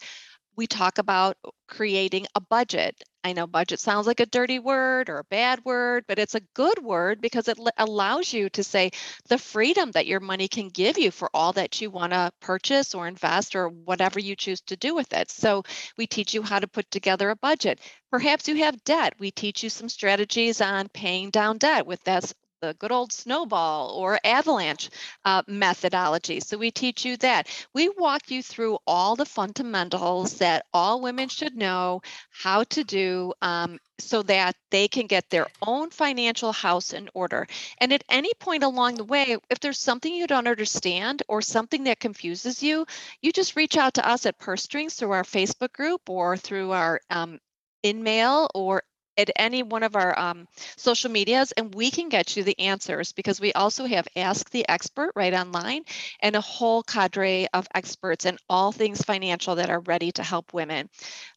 We 0.58 0.68
talk 0.68 0.98
about 0.98 1.38
creating 1.70 2.28
a 2.36 2.42
budget. 2.42 3.02
I 3.24 3.32
know 3.32 3.48
budget 3.48 3.80
sounds 3.80 4.06
like 4.06 4.20
a 4.20 4.26
dirty 4.26 4.60
word 4.60 5.08
or 5.10 5.20
a 5.20 5.24
bad 5.24 5.64
word, 5.64 6.04
but 6.10 6.20
it's 6.20 6.36
a 6.36 6.42
good 6.54 6.84
word 6.84 7.22
because 7.22 7.48
it 7.48 7.58
allows 7.78 8.34
you 8.34 8.50
to 8.50 8.66
say 8.66 8.92
the 9.30 9.38
freedom 9.38 9.92
that 9.92 10.06
your 10.06 10.20
money 10.20 10.50
can 10.50 10.68
give 10.68 10.98
you 10.98 11.10
for 11.10 11.30
all 11.34 11.54
that 11.54 11.80
you 11.80 11.90
want 11.90 12.12
to 12.12 12.34
purchase 12.42 12.94
or 12.94 13.08
invest 13.08 13.56
or 13.56 13.70
whatever 13.70 14.20
you 14.20 14.36
choose 14.36 14.60
to 14.64 14.76
do 14.76 14.94
with 14.94 15.14
it. 15.14 15.32
So 15.32 15.64
we 15.98 16.06
teach 16.06 16.34
you 16.34 16.42
how 16.42 16.60
to 16.60 16.68
put 16.68 16.92
together 16.92 17.30
a 17.30 17.38
budget. 17.38 17.80
Perhaps 18.12 18.50
you 18.50 18.58
have 18.58 18.84
debt. 18.84 19.14
We 19.20 19.32
teach 19.32 19.64
you 19.64 19.70
some 19.70 19.88
strategies 19.88 20.60
on 20.60 20.90
paying 20.90 21.30
down 21.30 21.60
debt 21.60 21.88
with 21.88 22.04
that 22.04 22.30
the 22.62 22.76
good 22.80 22.92
old 22.92 23.12
snowball 23.12 23.92
or 23.92 24.20
avalanche 24.24 24.90
uh, 25.26 25.42
methodology. 25.48 26.40
So 26.40 26.58
we 26.58 26.72
teach 26.72 27.06
you 27.06 27.18
that. 27.18 27.48
We 27.74 27.90
walk 27.90 28.32
you 28.32 28.44
through 28.44 28.78
all 28.86 29.16
the 29.16 29.26
fundamentals 29.26 30.38
that 30.40 30.66
all 30.74 31.02
women 31.02 31.30
should 31.30 31.56
know 31.56 32.02
how 32.32 32.64
to 32.66 32.84
do 32.84 33.34
um, 33.42 33.80
so 34.00 34.24
that 34.24 34.56
they 34.72 34.88
can 34.88 35.08
get 35.08 35.30
their 35.30 35.48
own 35.62 35.90
financial 35.90 36.52
house 36.52 36.94
in 36.94 37.10
order. 37.14 37.48
And 37.80 37.94
at 37.94 38.04
any 38.10 38.32
point 38.40 38.64
along 38.64 38.96
the 38.96 39.04
way, 39.04 39.38
if 39.50 39.60
there's 39.60 39.80
something 39.80 40.14
you 40.14 40.28
don't 40.28 40.48
understand 40.48 41.24
or 41.28 41.42
something 41.42 41.84
that 41.86 42.00
confuses 42.00 42.62
you, 42.62 42.86
you 43.22 43.32
just 43.32 43.56
reach 43.56 43.78
out 43.78 43.96
to 43.96 44.08
us 44.08 44.26
at 44.26 44.38
Purse 44.38 44.64
Strings 44.64 44.96
through 44.96 45.12
our 45.12 45.24
Facebook 45.24 45.74
group 45.74 46.10
or 46.10 46.38
through 46.38 46.72
our 46.72 47.00
um, 47.10 47.40
InMail 47.84 48.50
or 48.54 48.84
at 49.20 49.30
any 49.36 49.64
one 49.64 49.84
of 49.84 49.96
our 49.96 50.18
um, 50.18 50.48
social 50.78 51.12
medias 51.12 51.52
and 51.52 51.76
we 51.76 51.92
can 51.92 52.10
get 52.10 52.38
you 52.38 52.44
the 52.44 52.60
answers 52.60 53.12
because 53.12 53.42
we 53.42 53.52
also 53.54 53.86
have 53.86 54.08
Ask 54.16 54.50
the 54.50 54.68
Expert 54.70 55.12
right 55.16 55.34
online 55.34 55.84
and 56.22 56.36
a 56.36 56.42
whole 56.42 56.84
cadre 56.84 57.48
of 57.54 57.68
experts 57.76 58.26
in 58.26 58.38
all 58.50 58.72
things 58.72 59.02
financial 59.02 59.56
that 59.56 59.70
are 59.70 59.82
ready 59.82 60.12
to 60.14 60.24
help 60.24 60.54
women. 60.54 60.90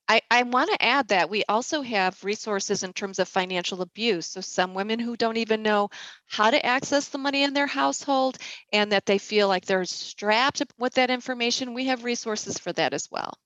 I, 0.09 0.21
I 0.31 0.43
want 0.43 0.71
to 0.71 0.83
add 0.85 1.09
that 1.09 1.31
we 1.31 1.45
also 1.49 1.83
have 1.83 2.23
resources 2.23 2.83
in 2.83 2.93
terms 2.93 3.19
of 3.19 3.29
financial 3.29 3.83
abuse. 3.83 4.27
So, 4.27 4.41
some 4.41 4.75
women 4.75 4.99
who 4.99 5.17
don't 5.17 5.37
even 5.39 5.63
know 5.63 5.91
how 6.27 6.51
to 6.51 6.65
access 6.65 7.09
the 7.09 7.19
money 7.19 7.45
in 7.45 7.55
their 7.55 7.67
household 7.67 8.39
and 8.73 8.93
that 8.93 9.07
they 9.07 9.19
feel 9.19 9.49
like 9.49 9.65
they're 9.65 9.85
strapped 9.85 10.63
with 10.79 10.95
that 10.95 11.11
information, 11.11 11.75
we 11.75 11.87
have 11.87 12.05
resources 12.05 12.59
for 12.59 12.73
that 12.75 12.93
as 12.93 13.09
well. 13.11 13.39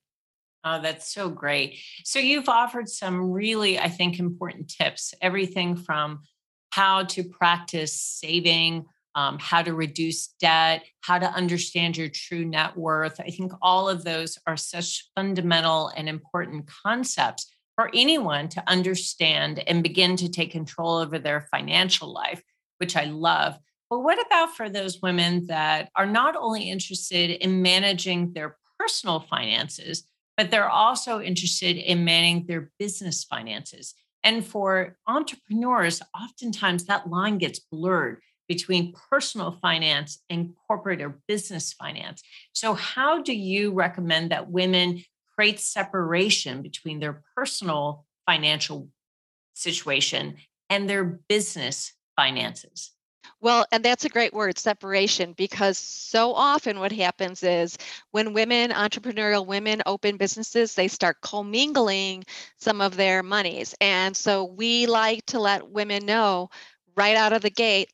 Oh, 0.69 0.81
that's 0.83 1.15
so 1.15 1.29
great. 1.29 1.79
So 2.03 2.19
you've 2.19 2.49
offered 2.49 2.89
some 2.89 3.31
really, 3.31 3.79
I 3.79 3.89
think, 3.89 4.19
important 4.19 4.69
tips, 4.69 5.15
everything 5.23 5.77
from 5.77 6.23
how 6.71 7.05
to 7.05 7.23
practice 7.23 7.93
saving, 7.93 8.87
um, 9.15 9.39
how 9.39 9.63
to 9.63 9.73
reduce 9.73 10.27
debt, 10.41 10.83
how 11.03 11.21
to 11.21 11.31
understand 11.31 11.97
your 11.97 12.09
true 12.09 12.45
net 12.45 12.77
worth. 12.77 13.21
I 13.21 13.31
think 13.31 13.53
all 13.63 13.89
of 13.89 14.03
those 14.03 14.39
are 14.45 14.57
such 14.57 15.09
fundamental 15.15 15.93
and 15.97 16.09
important 16.09 16.69
concepts 16.85 17.49
for 17.77 17.89
anyone 17.95 18.49
to 18.49 18.69
understand 18.69 19.63
and 19.69 19.85
begin 19.85 20.17
to 20.17 20.29
take 20.29 20.51
control 20.51 20.97
over 20.97 21.21
their 21.21 21.47
financial 21.53 22.13
life, 22.13 22.43
which 22.79 22.97
I 22.97 23.05
love. 23.05 23.57
But 23.89 24.01
what 24.01 24.19
about 24.27 24.57
for 24.57 24.69
those 24.69 25.01
women 25.01 25.47
that 25.47 25.91
are 25.95 26.07
not 26.07 26.35
only 26.35 26.69
interested 26.69 27.31
in 27.31 27.63
managing 27.63 28.33
their 28.33 28.57
personal 28.81 29.21
finances, 29.21 30.03
but 30.37 30.51
they're 30.51 30.69
also 30.69 31.21
interested 31.21 31.77
in 31.77 32.05
managing 32.05 32.47
their 32.47 32.71
business 32.79 33.25
finances. 33.25 33.95
And 34.23 34.45
for 34.45 34.97
entrepreneurs, 35.07 36.03
oftentimes 36.15 36.85
that 36.85 37.09
line 37.09 37.39
gets 37.39 37.61
blurred 37.61 38.21
between 38.49 38.95
personal 39.11 39.59
finance 39.63 40.23
and 40.31 40.55
corporate 40.67 41.01
or 41.01 41.21
business 41.29 41.73
finance. 41.73 42.23
So, 42.53 42.75
how 42.75 43.23
do 43.23 43.33
you 43.33 43.73
recommend 43.73 44.31
that 44.31 44.51
women 44.51 45.03
create 45.35 45.61
separation 45.61 46.63
between 46.63 47.01
their 47.01 47.23
personal 47.37 48.05
financial 48.27 48.89
situation 49.55 50.37
and 50.71 50.89
their 50.89 51.05
business 51.05 51.93
finances? 52.17 52.96
Well, 53.41 53.67
and 53.73 53.85
that's 53.85 54.05
a 54.05 54.09
great 54.11 54.33
word, 54.33 54.59
separation, 54.59 55.33
because 55.33 55.79
so 55.79 56.33
often 56.35 56.81
what 56.81 56.93
happens 56.93 57.43
is 57.43 57.77
when 58.11 58.33
women, 58.33 58.71
entrepreneurial 58.71 59.47
women, 59.47 59.83
open 59.87 60.17
businesses, 60.17 60.75
they 60.75 60.89
start 60.89 61.21
commingling 61.23 62.25
some 62.59 62.81
of 62.81 62.97
their 62.97 63.23
monies. 63.23 63.75
And 63.81 64.17
so 64.17 64.45
we 64.45 64.87
like 64.87 65.25
to 65.27 65.41
let 65.41 65.69
women 65.71 66.07
know 66.07 66.51
right 66.97 67.17
out 67.17 67.33
of 67.33 67.43
the 67.43 67.51
gate 67.51 67.91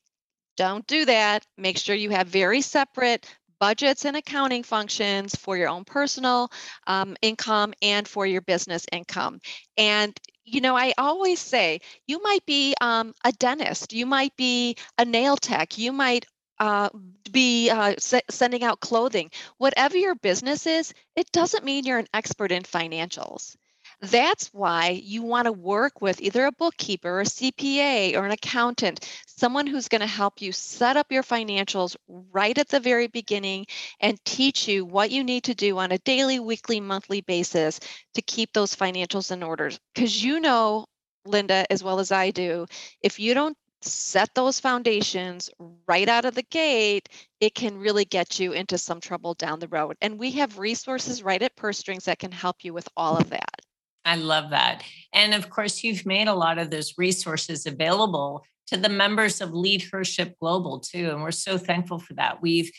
don't 0.56 0.86
do 0.86 1.04
that. 1.06 1.46
Make 1.56 1.78
sure 1.78 1.94
you 1.94 2.10
have 2.10 2.28
very 2.28 2.60
separate 2.60 3.26
budgets 3.58 4.04
and 4.04 4.16
accounting 4.16 4.62
functions 4.64 5.34
for 5.36 5.56
your 5.56 5.68
own 5.68 5.84
personal 5.84 6.50
um, 6.86 7.16
income 7.22 7.72
and 7.80 8.06
for 8.08 8.26
your 8.26 8.42
business 8.42 8.84
income. 8.92 9.40
And 9.76 10.18
you 10.44 10.60
know, 10.60 10.76
I 10.76 10.92
always 10.98 11.40
say 11.40 11.80
you 12.06 12.22
might 12.22 12.44
be 12.46 12.74
um, 12.80 13.14
a 13.24 13.32
dentist, 13.32 13.92
you 13.92 14.06
might 14.06 14.36
be 14.36 14.76
a 14.98 15.04
nail 15.04 15.36
tech, 15.36 15.78
you 15.78 15.92
might 15.92 16.26
uh, 16.58 16.90
be 17.30 17.70
uh, 17.70 17.94
sending 17.98 18.62
out 18.64 18.80
clothing. 18.80 19.30
Whatever 19.58 19.96
your 19.96 20.14
business 20.14 20.66
is, 20.66 20.92
it 21.16 21.30
doesn't 21.32 21.64
mean 21.64 21.84
you're 21.84 21.98
an 21.98 22.08
expert 22.14 22.52
in 22.52 22.62
financials. 22.62 23.56
That's 24.02 24.48
why 24.48 25.00
you 25.00 25.22
want 25.22 25.46
to 25.46 25.52
work 25.52 26.00
with 26.00 26.20
either 26.20 26.44
a 26.46 26.50
bookkeeper, 26.52 27.08
or 27.08 27.20
a 27.20 27.24
CPA, 27.24 28.16
or 28.16 28.26
an 28.26 28.32
accountant, 28.32 29.08
someone 29.26 29.68
who's 29.68 29.86
going 29.86 30.00
to 30.00 30.08
help 30.08 30.42
you 30.42 30.50
set 30.50 30.96
up 30.96 31.12
your 31.12 31.22
financials 31.22 31.94
right 32.08 32.58
at 32.58 32.68
the 32.68 32.80
very 32.80 33.06
beginning 33.06 33.66
and 34.00 34.18
teach 34.24 34.66
you 34.66 34.84
what 34.84 35.12
you 35.12 35.22
need 35.22 35.44
to 35.44 35.54
do 35.54 35.78
on 35.78 35.92
a 35.92 35.98
daily, 35.98 36.40
weekly, 36.40 36.80
monthly 36.80 37.20
basis 37.20 37.78
to 38.14 38.22
keep 38.22 38.52
those 38.52 38.74
financials 38.74 39.30
in 39.30 39.40
order. 39.40 39.70
Because 39.94 40.22
you 40.22 40.40
know, 40.40 40.86
Linda, 41.24 41.64
as 41.70 41.84
well 41.84 42.00
as 42.00 42.10
I 42.10 42.32
do, 42.32 42.66
if 43.02 43.20
you 43.20 43.34
don't 43.34 43.56
set 43.82 44.34
those 44.34 44.58
foundations 44.58 45.48
right 45.86 46.08
out 46.08 46.24
of 46.24 46.34
the 46.34 46.42
gate, 46.42 47.08
it 47.38 47.54
can 47.54 47.78
really 47.78 48.04
get 48.04 48.40
you 48.40 48.50
into 48.50 48.78
some 48.78 49.00
trouble 49.00 49.34
down 49.34 49.60
the 49.60 49.68
road. 49.68 49.96
And 50.00 50.18
we 50.18 50.32
have 50.32 50.58
resources 50.58 51.22
right 51.22 51.40
at 51.40 51.54
Purse 51.54 51.78
Strings 51.78 52.06
that 52.06 52.18
can 52.18 52.32
help 52.32 52.64
you 52.64 52.74
with 52.74 52.88
all 52.96 53.16
of 53.16 53.30
that. 53.30 53.60
I 54.04 54.16
love 54.16 54.50
that. 54.50 54.82
And 55.12 55.34
of 55.34 55.50
course, 55.50 55.84
you've 55.84 56.06
made 56.06 56.28
a 56.28 56.34
lot 56.34 56.58
of 56.58 56.70
those 56.70 56.94
resources 56.98 57.66
available 57.66 58.44
to 58.68 58.76
the 58.76 58.88
members 58.88 59.40
of 59.40 59.52
Leadership 59.52 60.36
Global 60.40 60.80
too. 60.80 61.10
And 61.10 61.22
we're 61.22 61.30
so 61.30 61.58
thankful 61.58 61.98
for 61.98 62.14
that. 62.14 62.42
We've 62.42 62.70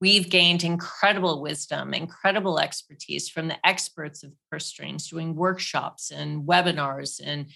we've 0.00 0.28
gained 0.28 0.64
incredible 0.64 1.40
wisdom, 1.40 1.94
incredible 1.94 2.58
expertise 2.58 3.28
from 3.28 3.48
the 3.48 3.66
experts 3.66 4.22
of 4.22 4.32
Purse 4.50 4.66
Strings 4.66 5.08
doing 5.08 5.34
workshops 5.34 6.10
and 6.10 6.46
webinars 6.46 7.20
and 7.24 7.46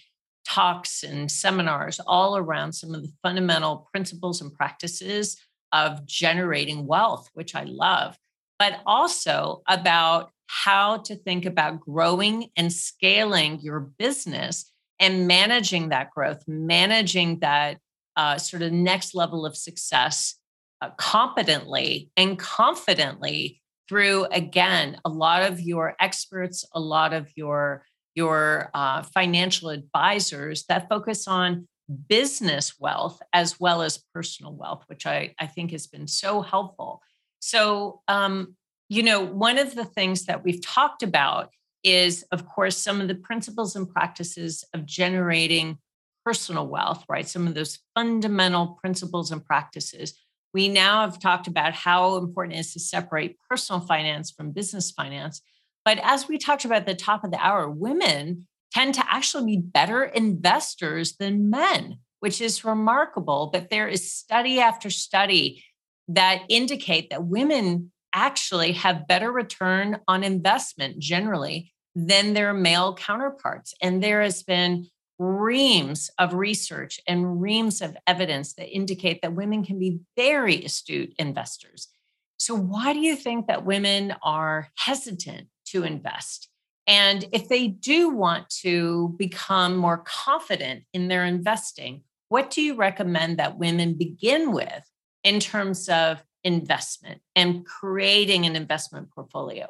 talks 0.47 1.03
and 1.03 1.31
seminars 1.31 1.99
all 2.07 2.37
around 2.37 2.73
some 2.73 2.95
of 2.95 3.03
the 3.03 3.11
fundamental 3.21 3.87
principles 3.91 4.41
and 4.41 4.53
practices 4.53 5.37
of 5.71 6.05
generating 6.05 6.87
wealth, 6.87 7.29
which 7.33 7.53
I 7.53 7.63
love, 7.63 8.17
but 8.57 8.79
also 8.85 9.61
about 9.67 10.31
how 10.51 10.97
to 10.97 11.15
think 11.15 11.45
about 11.45 11.79
growing 11.79 12.49
and 12.57 12.73
scaling 12.73 13.59
your 13.61 13.79
business 13.79 14.71
and 14.99 15.27
managing 15.27 15.89
that 15.89 16.09
growth, 16.09 16.43
managing 16.47 17.37
that 17.39 17.77
uh, 18.17 18.35
sort 18.39 18.63
of 18.63 18.71
next 18.71 19.13
level 19.13 19.45
of 19.45 19.55
success 19.55 20.35
uh, 20.81 20.89
competently 20.97 22.09
and 22.17 22.39
confidently 22.39 23.61
through 23.87 24.25
again 24.31 24.97
a 25.05 25.09
lot 25.09 25.43
of 25.43 25.61
your 25.61 25.95
experts 25.99 26.65
a 26.73 26.79
lot 26.79 27.13
of 27.13 27.29
your 27.35 27.85
your 28.15 28.71
uh, 28.73 29.03
financial 29.03 29.69
advisors 29.69 30.65
that 30.65 30.89
focus 30.89 31.27
on 31.27 31.67
business 32.07 32.73
wealth 32.79 33.21
as 33.33 33.59
well 33.59 33.81
as 33.81 34.03
personal 34.13 34.53
wealth 34.53 34.83
which 34.87 35.05
i, 35.05 35.33
I 35.39 35.47
think 35.47 35.71
has 35.71 35.85
been 35.85 36.07
so 36.07 36.41
helpful. 36.41 37.01
So 37.39 38.01
um, 38.07 38.55
you 38.89 39.03
know, 39.03 39.21
one 39.23 39.59
of 39.59 39.75
the 39.75 39.85
things 39.85 40.25
that 40.25 40.43
we've 40.43 40.61
talked 40.65 41.03
about 41.03 41.51
is, 41.83 42.25
of 42.31 42.45
course, 42.47 42.75
some 42.75 42.99
of 42.99 43.07
the 43.07 43.15
principles 43.15 43.75
and 43.75 43.87
practices 43.87 44.65
of 44.73 44.85
generating 44.85 45.77
personal 46.25 46.67
wealth, 46.67 47.05
right? 47.07 47.27
Some 47.27 47.47
of 47.47 47.53
those 47.53 47.79
fundamental 47.95 48.79
principles 48.81 49.31
and 49.31 49.45
practices. 49.45 50.19
We 50.53 50.67
now 50.67 51.01
have 51.01 51.19
talked 51.19 51.47
about 51.47 51.73
how 51.73 52.17
important 52.17 52.57
it 52.57 52.61
is 52.61 52.73
to 52.73 52.79
separate 52.79 53.37
personal 53.47 53.79
finance 53.79 54.31
from 54.31 54.51
business 54.51 54.91
finance. 54.91 55.41
But 55.85 55.99
as 56.03 56.27
we 56.27 56.37
talked 56.37 56.65
about 56.65 56.81
at 56.81 56.85
the 56.87 56.95
top 56.95 57.23
of 57.23 57.31
the 57.31 57.43
hour, 57.43 57.69
women 57.69 58.47
tend 58.73 58.95
to 58.95 59.03
actually 59.07 59.55
be 59.55 59.61
better 59.61 60.03
investors 60.03 61.15
than 61.17 61.49
men, 61.49 61.99
which 62.19 62.41
is 62.41 62.65
remarkable. 62.65 63.49
But 63.53 63.69
there 63.69 63.87
is 63.87 64.11
study 64.11 64.59
after 64.59 64.89
study 64.89 65.63
that 66.07 66.43
indicate 66.49 67.11
that 67.11 67.23
women 67.23 67.91
actually 68.13 68.73
have 68.73 69.07
better 69.07 69.31
return 69.31 69.99
on 70.07 70.23
investment 70.23 70.99
generally 70.99 71.73
than 71.95 72.33
their 72.33 72.53
male 72.53 72.93
counterparts. 72.93 73.73
And 73.81 74.01
there 74.01 74.21
has 74.21 74.43
been 74.43 74.87
reams 75.17 76.09
of 76.17 76.33
research 76.33 76.99
and 77.07 77.41
reams 77.41 77.81
of 77.81 77.97
evidence 78.07 78.53
that 78.53 78.73
indicate 78.73 79.21
that 79.21 79.35
women 79.35 79.63
can 79.65 79.77
be 79.77 79.99
very 80.15 80.63
astute 80.63 81.13
investors. 81.19 81.89
So, 82.37 82.55
why 82.55 82.93
do 82.93 82.99
you 82.99 83.15
think 83.15 83.47
that 83.47 83.65
women 83.65 84.15
are 84.23 84.69
hesitant 84.77 85.49
to 85.67 85.83
invest? 85.83 86.47
And 86.87 87.25
if 87.33 87.49
they 87.49 87.67
do 87.67 88.09
want 88.09 88.49
to 88.61 89.13
become 89.17 89.75
more 89.75 89.99
confident 90.05 90.83
in 90.93 91.09
their 91.09 91.25
investing, 91.25 92.01
what 92.29 92.49
do 92.49 92.61
you 92.61 92.75
recommend 92.75 93.37
that 93.37 93.59
women 93.59 93.93
begin 93.93 94.53
with 94.53 94.89
in 95.23 95.39
terms 95.39 95.89
of 95.89 96.23
investment 96.43 97.21
and 97.35 97.65
creating 97.65 98.45
an 98.45 98.55
investment 98.55 99.09
portfolio? 99.11 99.67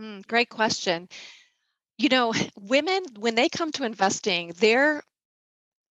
Mm, 0.00 0.26
great 0.26 0.48
question. 0.48 1.08
You 1.98 2.08
know, 2.08 2.32
women, 2.56 3.04
when 3.18 3.34
they 3.34 3.48
come 3.48 3.72
to 3.72 3.84
investing, 3.84 4.52
their 4.58 5.02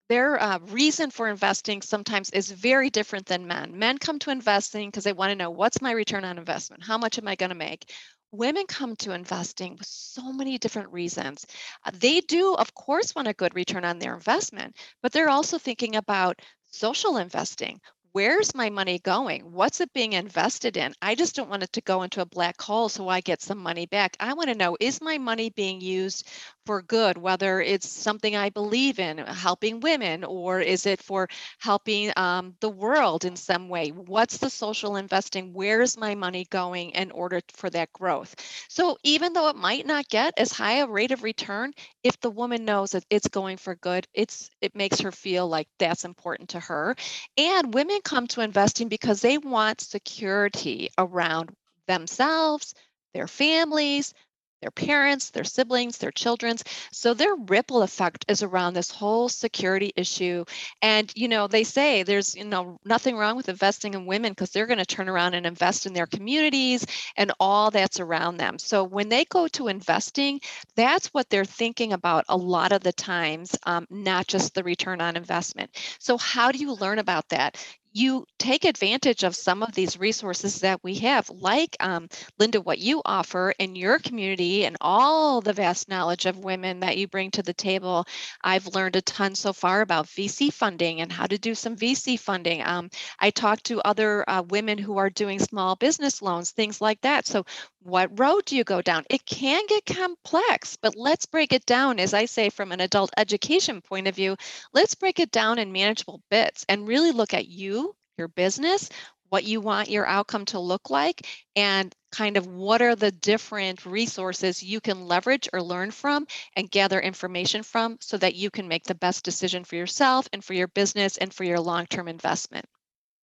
their 0.10 0.42
uh, 0.42 0.60
reason 0.60 1.12
for 1.12 1.28
investing 1.28 1.82
sometimes 1.82 2.30
is 2.30 2.50
very 2.50 2.90
different 2.90 3.26
than 3.26 3.46
men. 3.46 3.78
Men 3.78 3.98
come 3.98 4.20
to 4.20 4.30
investing 4.30 4.88
because 4.88 5.04
they 5.04 5.12
want 5.12 5.32
to 5.32 5.36
know 5.36 5.50
what's 5.50 5.82
my 5.82 5.92
return 5.92 6.24
on 6.24 6.38
investment? 6.38 6.82
How 6.84 6.98
much 6.98 7.18
am 7.18 7.28
I 7.28 7.36
going 7.36 7.50
to 7.50 7.56
make? 7.56 7.92
Women 8.32 8.66
come 8.68 8.96
to 8.98 9.12
investing 9.12 9.76
with 9.76 9.86
so 9.86 10.32
many 10.32 10.58
different 10.58 10.94
reasons. 10.94 11.46
Uh, 11.86 11.92
they 11.94 12.22
do, 12.22 12.54
of 12.56 12.74
course, 12.74 13.16
want 13.16 13.28
a 13.28 13.34
good 13.34 13.54
return 13.56 13.84
on 13.84 14.00
their 14.00 14.14
investment, 14.14 14.78
but 15.02 15.12
they're 15.12 15.30
also 15.30 15.58
thinking 15.58 15.98
about 15.98 16.42
social 16.72 17.18
investing 17.18 17.80
where's 18.12 18.56
my 18.56 18.70
money 18.70 19.00
going? 19.00 19.52
What's 19.52 19.82
it 19.82 19.94
being 19.94 20.14
invested 20.14 20.78
in? 20.78 20.94
I 21.02 21.16
just 21.16 21.36
don't 21.36 21.50
want 21.50 21.64
it 21.64 21.72
to 21.74 21.82
go 21.82 22.04
into 22.04 22.22
a 22.22 22.26
black 22.26 22.62
hole 22.62 22.90
so 22.90 23.08
I 23.10 23.22
get 23.22 23.42
some 23.42 23.60
money 23.60 23.86
back. 23.86 24.18
I 24.20 24.34
want 24.34 24.50
to 24.50 24.56
know 24.56 24.78
is 24.80 25.02
my 25.02 25.18
money 25.18 25.50
being 25.50 25.82
used 25.82 26.28
for 26.68 26.84
good, 26.84 27.18
whether 27.18 27.62
it's 27.62 27.90
something 27.90 28.36
I 28.36 28.52
believe 28.52 29.00
in, 29.00 29.20
helping 29.20 29.80
women, 29.80 30.26
or 30.26 30.60
is 30.62 30.86
it 30.86 31.02
for 31.02 31.30
helping 31.60 32.12
um, 32.18 32.56
the 32.62 32.70
world 32.70 33.26
in 33.26 33.38
some 33.38 33.70
way? 33.70 33.90
What's 33.90 34.38
the 34.38 34.52
social 34.52 34.98
investing? 34.98 35.54
Where's 35.54 35.98
my 35.98 36.16
money 36.16 36.46
going 36.52 36.92
in 36.92 37.12
order 37.12 37.42
for 37.56 37.70
that 37.72 37.94
growth? 37.94 38.36
So 38.70 38.98
even 39.04 39.34
though 39.34 39.50
it 39.50 39.56
might 39.56 39.88
not 39.88 40.10
get 40.10 40.36
as 40.38 40.52
high 40.52 40.80
a 40.80 40.88
rate 40.88 41.12
of 41.12 41.24
return, 41.24 41.74
if 42.04 42.20
the 42.22 42.32
woman 42.32 42.66
knows 42.66 42.92
that 42.92 43.06
it's 43.10 43.30
going 43.30 43.58
for 43.58 43.76
good, 43.76 44.08
it's 44.14 44.50
it 44.62 44.76
makes 44.76 45.00
her 45.02 45.12
feel 45.14 45.48
like 45.48 45.70
that's 45.80 46.06
important 46.06 46.50
to 46.50 46.60
her. 46.60 46.96
And 47.38 47.74
women 47.74 48.00
come 48.04 48.28
to 48.28 48.42
investing 48.42 48.90
because 48.90 49.22
they 49.22 49.38
want 49.38 49.82
security 49.82 50.90
around 50.98 51.52
themselves, 51.88 52.76
their 53.14 53.28
families, 53.28 54.14
their 54.62 54.72
parents, 54.72 55.30
their 55.32 55.44
siblings, 55.44 55.98
their 55.98 56.12
children's. 56.12 56.64
So 56.92 57.14
their 57.14 57.36
ripple 57.36 57.82
effect 57.84 58.26
is 58.28 58.44
around 58.44 58.74
this 58.74 58.92
whole 58.92 59.30
security 59.30 59.92
issue. 59.96 60.46
And 60.82 61.12
you 61.16 61.28
know, 61.28 61.48
they 61.48 61.64
say 61.64 62.04
there's 62.04 62.36
you 62.36 62.46
know 62.46 62.78
nothing 62.86 63.18
wrong 63.18 63.36
with 63.36 63.50
investing 63.50 63.94
in 63.94 64.06
women 64.06 64.32
because 64.32 64.52
they're 64.52 64.68
going 64.68 64.80
to 64.80 64.86
turn 64.86 65.10
around 65.10 65.34
and 65.34 65.46
invest 65.46 65.86
in 65.86 65.94
their 65.94 66.08
communities 66.08 66.86
and 67.16 67.32
all 67.40 67.72
that's 67.72 68.00
around 68.00 68.38
them. 68.38 68.58
So 68.60 68.84
when 68.84 69.10
they 69.10 69.26
go 69.26 69.48
to 69.50 69.68
investing, 69.68 70.40
that's 70.76 71.08
what 71.08 71.30
they're 71.30 71.46
thinking 71.46 71.94
about 71.94 72.26
a 72.30 72.38
lot 72.38 72.72
of 72.72 72.82
the 72.84 72.94
times, 72.94 73.56
um, 73.66 73.86
not 73.90 74.28
just 74.28 74.54
the 74.54 74.64
return 74.64 75.02
on 75.02 75.16
investment. 75.16 75.72
So 76.00 76.18
how 76.18 76.52
do 76.52 76.60
you 76.60 76.74
learn 76.74 77.00
about 77.00 77.30
that? 77.30 77.58
You 77.98 78.26
take 78.38 78.64
advantage 78.64 79.24
of 79.24 79.36
some 79.36 79.64
of 79.64 79.74
these 79.74 80.00
resources 80.00 80.60
that 80.60 80.84
we 80.84 80.96
have, 80.96 81.30
like 81.32 81.76
um, 81.80 82.08
Linda, 82.38 82.62
what 82.62 82.78
you 82.78 83.02
offer 83.04 83.54
in 83.58 83.76
your 83.76 83.98
community 83.98 84.66
and 84.66 84.78
all 84.82 85.42
the 85.42 85.54
vast 85.54 85.90
knowledge 85.90 86.28
of 86.28 86.38
women 86.38 86.82
that 86.82 86.98
you 86.98 87.08
bring 87.08 87.32
to 87.32 87.42
the 87.42 87.56
table. 87.56 88.06
I've 88.44 88.68
learned 88.68 88.98
a 88.98 89.02
ton 89.02 89.34
so 89.34 89.52
far 89.52 89.82
about 89.82 90.06
VC 90.06 90.54
funding 90.54 91.02
and 91.02 91.12
how 91.12 91.26
to 91.26 91.40
do 91.40 91.56
some 91.56 91.76
VC 91.76 92.20
funding. 92.20 92.62
Um, 92.64 92.92
I 93.20 93.32
talked 93.32 93.66
to 93.66 93.82
other 93.82 94.24
uh, 94.30 94.44
women 94.48 94.78
who 94.78 94.98
are 94.98 95.10
doing 95.10 95.40
small 95.40 95.76
business 95.76 96.22
loans, 96.22 96.52
things 96.52 96.80
like 96.80 97.02
that. 97.02 97.26
So, 97.26 97.46
what 97.88 98.20
road 98.20 98.44
do 98.46 98.58
you 98.58 98.66
go 98.66 98.82
down? 98.82 99.06
It 99.10 99.26
can 99.26 99.66
get 99.68 99.86
complex, 99.86 100.76
but 100.76 100.96
let's 100.98 101.26
break 101.26 101.54
it 101.54 101.66
down, 101.66 102.00
as 102.00 102.14
I 102.14 102.26
say, 102.26 102.50
from 102.50 102.74
an 102.74 102.82
adult 102.82 103.12
education 103.16 103.82
point 103.82 104.08
of 104.08 104.16
view. 104.16 104.36
Let's 104.74 104.94
break 104.94 105.22
it 105.22 105.32
down 105.32 105.58
in 105.58 105.72
manageable 105.72 106.22
bits 106.30 106.66
and 106.68 106.88
really 106.88 107.12
look 107.12 107.34
at 107.34 107.48
you 107.48 107.96
your 108.18 108.28
business, 108.28 108.90
what 109.30 109.44
you 109.44 109.62
want 109.62 109.90
your 109.90 110.06
outcome 110.06 110.44
to 110.46 110.60
look 110.60 110.90
like, 110.90 111.28
and 111.56 111.94
kind 112.12 112.36
of 112.36 112.48
what 112.48 112.82
are 112.82 112.96
the 112.96 113.12
different 113.12 113.86
resources 113.86 114.64
you 114.64 114.82
can 114.82 115.08
leverage 115.08 115.48
or 115.54 115.62
learn 115.62 115.92
from 115.92 116.26
and 116.56 116.72
gather 116.72 117.00
information 117.00 117.64
from 117.64 117.98
so 118.02 118.18
that 118.18 118.36
you 118.36 118.50
can 118.50 118.68
make 118.68 118.84
the 118.84 118.96
best 118.96 119.24
decision 119.24 119.64
for 119.64 119.76
yourself 119.76 120.28
and 120.34 120.44
for 120.44 120.54
your 120.54 120.68
business 120.70 121.18
and 121.18 121.34
for 121.34 121.44
your 121.44 121.60
long 121.60 121.86
term 121.86 122.08
investment. 122.08 122.66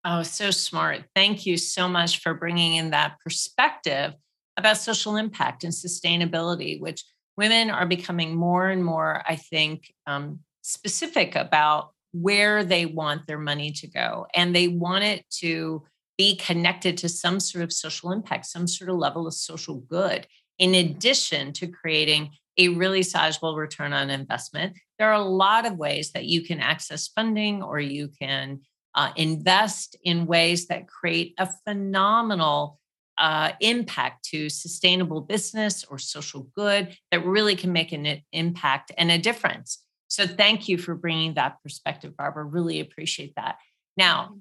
Oh, 0.06 0.22
so 0.22 0.50
smart. 0.50 1.04
Thank 1.14 1.44
you 1.44 1.58
so 1.58 1.88
much 1.88 2.20
for 2.20 2.34
bringing 2.34 2.74
in 2.74 2.90
that 2.90 3.18
perspective 3.20 4.14
about 4.56 4.78
social 4.78 5.16
impact 5.16 5.64
and 5.64 5.72
sustainability, 5.72 6.80
which 6.80 7.04
women 7.36 7.70
are 7.70 7.86
becoming 7.86 8.36
more 8.36 8.68
and 8.68 8.84
more, 8.84 9.22
I 9.28 9.36
think, 9.36 9.92
um, 10.06 10.40
specific 10.62 11.34
about 11.34 11.90
where 12.12 12.62
they 12.62 12.86
want 12.86 13.26
their 13.26 13.38
money 13.38 13.72
to 13.72 13.88
go. 13.88 14.26
And 14.34 14.54
they 14.54 14.68
want 14.68 15.04
it 15.04 15.24
to 15.40 15.82
be 16.16 16.36
connected 16.36 16.96
to 16.98 17.08
some 17.08 17.40
sort 17.40 17.64
of 17.64 17.72
social 17.72 18.12
impact, 18.12 18.46
some 18.46 18.68
sort 18.68 18.88
of 18.88 18.96
level 18.96 19.26
of 19.26 19.34
social 19.34 19.76
good, 19.80 20.26
in 20.58 20.74
addition 20.74 21.52
to 21.54 21.66
creating 21.66 22.30
a 22.56 22.68
really 22.68 23.02
sizable 23.02 23.56
return 23.56 23.92
on 23.92 24.10
investment. 24.10 24.78
There 24.98 25.10
are 25.10 25.20
a 25.20 25.24
lot 25.24 25.66
of 25.66 25.76
ways 25.76 26.12
that 26.12 26.26
you 26.26 26.42
can 26.42 26.60
access 26.60 27.08
funding 27.08 27.62
or 27.62 27.80
you 27.80 28.10
can 28.20 28.60
uh, 28.94 29.10
invest 29.16 29.96
in 30.04 30.26
ways 30.26 30.68
that 30.68 30.86
create 30.86 31.34
a 31.36 31.48
phenomenal 31.66 32.78
uh, 33.18 33.52
impact 33.60 34.24
to 34.26 34.48
sustainable 34.48 35.20
business 35.20 35.84
or 35.84 35.98
social 35.98 36.48
good 36.54 36.96
that 37.10 37.24
really 37.24 37.56
can 37.56 37.72
make 37.72 37.92
an 37.92 38.22
impact 38.32 38.92
and 38.98 39.10
a 39.10 39.18
difference. 39.18 39.78
So, 40.08 40.26
thank 40.26 40.68
you 40.68 40.78
for 40.78 40.94
bringing 40.94 41.34
that 41.34 41.62
perspective, 41.62 42.16
Barbara. 42.16 42.44
Really 42.44 42.80
appreciate 42.80 43.34
that. 43.36 43.56
Now, 43.96 44.24
mm-hmm. 44.24 44.38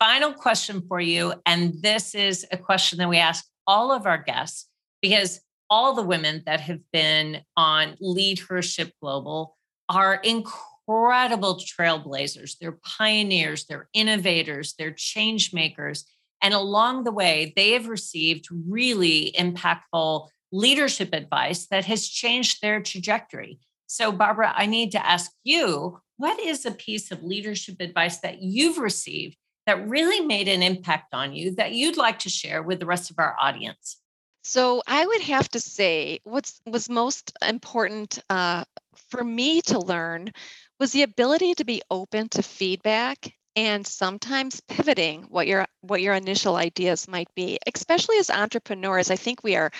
final 0.00 0.32
question 0.32 0.82
for 0.88 1.00
you. 1.00 1.34
And 1.44 1.82
this 1.82 2.14
is 2.14 2.46
a 2.50 2.56
question 2.56 2.98
that 2.98 3.08
we 3.08 3.18
ask 3.18 3.44
all 3.66 3.92
of 3.92 4.06
our 4.06 4.18
guests 4.18 4.68
because 5.00 5.40
all 5.68 5.94
the 5.94 6.02
women 6.02 6.42
that 6.46 6.60
have 6.60 6.80
been 6.92 7.42
on 7.56 7.96
Lead 8.00 8.38
Her 8.38 8.60
Global 9.00 9.56
are 9.88 10.14
incredible 10.16 11.60
trailblazers. 11.60 12.56
They're 12.60 12.78
pioneers, 12.84 13.66
they're 13.66 13.88
innovators, 13.92 14.74
they're 14.78 14.92
change 14.92 15.52
makers. 15.52 16.04
And 16.42 16.54
along 16.54 17.04
the 17.04 17.12
way, 17.12 17.52
they 17.56 17.72
have 17.72 17.88
received 17.88 18.48
really 18.50 19.34
impactful 19.38 20.28
leadership 20.52 21.10
advice 21.12 21.66
that 21.66 21.84
has 21.86 22.08
changed 22.08 22.62
their 22.62 22.80
trajectory. 22.80 23.58
So, 23.86 24.12
Barbara, 24.12 24.52
I 24.56 24.66
need 24.66 24.92
to 24.92 25.06
ask 25.06 25.32
you 25.44 26.00
what 26.16 26.38
is 26.40 26.64
a 26.64 26.70
piece 26.70 27.10
of 27.10 27.22
leadership 27.22 27.76
advice 27.80 28.18
that 28.18 28.40
you've 28.42 28.78
received 28.78 29.36
that 29.66 29.88
really 29.88 30.20
made 30.20 30.48
an 30.48 30.62
impact 30.62 31.12
on 31.12 31.34
you 31.34 31.54
that 31.56 31.72
you'd 31.72 31.96
like 31.96 32.20
to 32.20 32.28
share 32.28 32.62
with 32.62 32.80
the 32.80 32.86
rest 32.86 33.10
of 33.10 33.18
our 33.18 33.36
audience? 33.40 33.98
So, 34.42 34.82
I 34.86 35.04
would 35.04 35.22
have 35.22 35.48
to 35.50 35.60
say 35.60 36.20
what's 36.24 36.60
was 36.66 36.88
most 36.88 37.32
important 37.42 38.18
uh, 38.30 38.64
for 39.10 39.24
me 39.24 39.60
to 39.62 39.78
learn 39.78 40.32
was 40.78 40.92
the 40.92 41.02
ability 41.02 41.54
to 41.54 41.64
be 41.64 41.82
open 41.90 42.28
to 42.30 42.42
feedback 42.42 43.32
and 43.56 43.86
sometimes 43.86 44.60
pivoting 44.68 45.22
what 45.24 45.46
your 45.46 45.66
what 45.80 46.02
your 46.02 46.14
initial 46.14 46.56
ideas 46.56 47.08
might 47.08 47.28
be 47.34 47.58
especially 47.74 48.18
as 48.18 48.30
entrepreneurs 48.30 49.10
i 49.10 49.16
think 49.16 49.42
we 49.42 49.56
are 49.56 49.72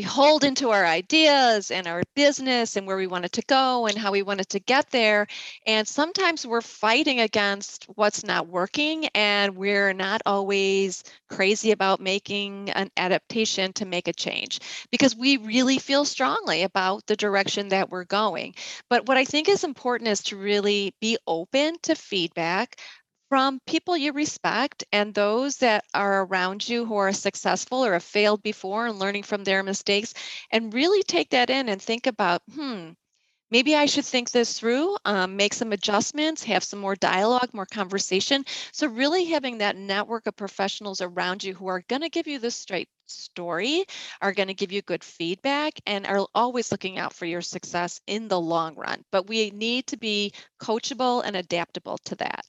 beholden 0.00 0.54
to 0.54 0.70
our 0.70 0.86
ideas 0.86 1.70
and 1.70 1.86
our 1.86 2.02
business 2.16 2.76
and 2.76 2.86
where 2.86 2.96
we 2.96 3.06
wanted 3.06 3.32
to 3.32 3.42
go 3.42 3.86
and 3.86 3.98
how 3.98 4.10
we 4.10 4.22
wanted 4.22 4.48
to 4.48 4.58
get 4.58 4.88
there. 4.90 5.26
And 5.66 5.86
sometimes 5.86 6.46
we're 6.46 6.62
fighting 6.62 7.20
against 7.20 7.84
what's 7.96 8.24
not 8.24 8.48
working 8.48 9.08
and 9.08 9.56
we're 9.56 9.92
not 9.92 10.22
always 10.24 11.04
crazy 11.28 11.72
about 11.72 12.00
making 12.00 12.70
an 12.70 12.90
adaptation 12.96 13.74
to 13.74 13.84
make 13.84 14.08
a 14.08 14.14
change 14.14 14.60
because 14.90 15.14
we 15.14 15.36
really 15.36 15.78
feel 15.78 16.06
strongly 16.06 16.62
about 16.62 17.06
the 17.06 17.16
direction 17.16 17.68
that 17.68 17.90
we're 17.90 18.04
going. 18.04 18.54
But 18.88 19.06
what 19.06 19.18
I 19.18 19.26
think 19.26 19.50
is 19.50 19.64
important 19.64 20.08
is 20.08 20.22
to 20.24 20.36
really 20.38 20.94
be 21.02 21.18
open 21.26 21.76
to 21.82 21.94
feedback, 21.94 22.80
from 23.30 23.60
people 23.66 23.96
you 23.96 24.12
respect 24.12 24.84
and 24.92 25.14
those 25.14 25.58
that 25.58 25.84
are 25.94 26.24
around 26.24 26.68
you 26.68 26.84
who 26.84 26.96
are 26.96 27.12
successful 27.14 27.84
or 27.84 27.94
have 27.94 28.04
failed 28.04 28.42
before 28.42 28.86
and 28.86 28.98
learning 29.00 29.22
from 29.24 29.44
their 29.44 29.62
mistakes 29.62 30.14
and 30.52 30.74
really 30.74 31.02
take 31.04 31.30
that 31.30 31.50
in 31.50 31.70
and 31.70 31.80
think 31.82 32.06
about 32.06 32.42
hmm 32.54 32.90
maybe 33.50 33.76
i 33.76 33.86
should 33.86 34.04
think 34.04 34.30
this 34.30 34.58
through 34.58 34.96
um, 35.04 35.36
make 35.36 35.54
some 35.54 35.72
adjustments 35.72 36.44
have 36.44 36.64
some 36.64 36.80
more 36.80 36.96
dialogue 36.96 37.50
more 37.54 37.66
conversation. 37.66 38.44
So 38.72 38.88
really 38.88 39.26
having 39.26 39.58
that 39.58 39.76
network 39.76 40.26
of 40.26 40.36
professionals 40.36 41.00
around 41.00 41.44
you 41.44 41.54
who 41.54 41.68
are 41.68 41.82
going 41.88 42.02
to 42.02 42.10
give 42.10 42.26
you 42.28 42.38
the 42.40 42.50
straight 42.50 42.88
story 43.06 43.84
are 44.22 44.32
going 44.32 44.48
to 44.48 44.54
give 44.54 44.72
you 44.72 44.82
good 44.82 45.04
feedback 45.04 45.74
and 45.86 46.06
are 46.06 46.26
always 46.34 46.70
looking 46.72 46.98
out 46.98 47.14
for 47.14 47.26
your 47.26 47.42
success 47.42 48.00
in 48.06 48.28
the 48.28 48.40
long 48.40 48.74
run. 48.76 49.04
But 49.12 49.28
we 49.28 49.50
need 49.50 49.86
to 49.88 49.96
be 49.98 50.32
coachable 50.62 51.22
and 51.24 51.36
adaptable 51.36 51.98
to 52.06 52.16
that 52.16 52.44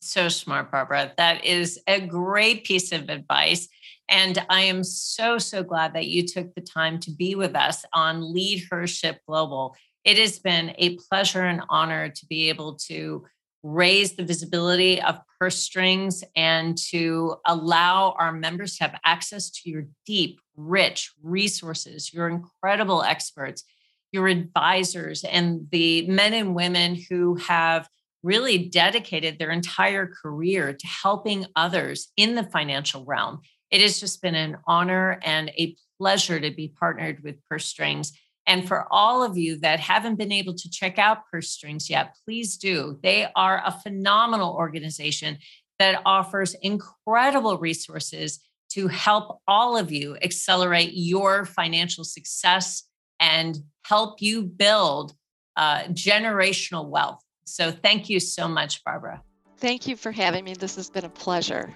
so 0.00 0.28
smart, 0.28 0.70
Barbara. 0.70 1.12
That 1.16 1.44
is 1.44 1.80
a 1.86 2.00
great 2.00 2.64
piece 2.64 2.92
of 2.92 3.08
advice. 3.08 3.68
And 4.08 4.38
I 4.48 4.62
am 4.62 4.84
so, 4.84 5.38
so 5.38 5.62
glad 5.62 5.94
that 5.94 6.06
you 6.06 6.26
took 6.26 6.54
the 6.54 6.60
time 6.60 7.00
to 7.00 7.10
be 7.10 7.34
with 7.34 7.56
us 7.56 7.84
on 7.92 8.32
Lead 8.32 8.64
Her 8.70 8.86
Ship 8.86 9.18
Global. 9.26 9.76
It 10.04 10.18
has 10.18 10.38
been 10.38 10.74
a 10.78 10.96
pleasure 10.96 11.42
and 11.42 11.62
honor 11.68 12.08
to 12.10 12.26
be 12.26 12.48
able 12.48 12.76
to 12.86 13.26
raise 13.64 14.14
the 14.14 14.24
visibility 14.24 15.02
of 15.02 15.18
purse 15.40 15.58
strings 15.58 16.22
and 16.36 16.78
to 16.78 17.34
allow 17.44 18.14
our 18.16 18.30
members 18.30 18.76
to 18.76 18.84
have 18.84 19.00
access 19.04 19.50
to 19.50 19.70
your 19.70 19.86
deep, 20.06 20.40
rich 20.56 21.12
resources, 21.22 22.12
your 22.12 22.28
incredible 22.28 23.02
experts, 23.02 23.64
your 24.12 24.28
advisors, 24.28 25.24
and 25.24 25.66
the 25.72 26.06
men 26.06 26.32
and 26.32 26.54
women 26.54 26.96
who 27.10 27.34
have 27.34 27.88
really 28.26 28.58
dedicated 28.58 29.38
their 29.38 29.52
entire 29.52 30.06
career 30.06 30.72
to 30.72 30.86
helping 30.86 31.46
others 31.54 32.08
in 32.16 32.34
the 32.34 32.42
financial 32.42 33.04
realm. 33.04 33.40
It 33.70 33.80
has 33.80 34.00
just 34.00 34.20
been 34.20 34.34
an 34.34 34.56
honor 34.66 35.20
and 35.22 35.50
a 35.50 35.76
pleasure 35.98 36.40
to 36.40 36.50
be 36.50 36.74
partnered 36.78 37.22
with 37.22 37.36
Purse 37.48 37.66
Strings. 37.66 38.12
And 38.44 38.66
for 38.66 38.86
all 38.90 39.22
of 39.22 39.38
you 39.38 39.58
that 39.60 39.78
haven't 39.78 40.16
been 40.16 40.32
able 40.32 40.54
to 40.54 40.70
check 40.70 40.98
out 40.98 41.28
Purse 41.30 41.50
Strings 41.50 41.88
yet, 41.88 42.16
please 42.24 42.56
do. 42.56 42.98
They 43.02 43.28
are 43.36 43.62
a 43.64 43.70
phenomenal 43.70 44.54
organization 44.54 45.38
that 45.78 46.02
offers 46.04 46.54
incredible 46.54 47.58
resources 47.58 48.40
to 48.70 48.88
help 48.88 49.40
all 49.46 49.76
of 49.76 49.92
you 49.92 50.16
accelerate 50.22 50.92
your 50.94 51.44
financial 51.44 52.02
success 52.02 52.82
and 53.20 53.58
help 53.84 54.20
you 54.20 54.42
build 54.42 55.14
uh, 55.56 55.84
generational 55.84 56.88
wealth. 56.88 57.22
So 57.46 57.70
thank 57.70 58.10
you 58.10 58.20
so 58.20 58.48
much, 58.48 58.84
Barbara. 58.84 59.22
Thank 59.58 59.86
you 59.86 59.96
for 59.96 60.12
having 60.12 60.44
me. 60.44 60.54
This 60.54 60.76
has 60.76 60.90
been 60.90 61.04
a 61.04 61.08
pleasure. 61.08 61.72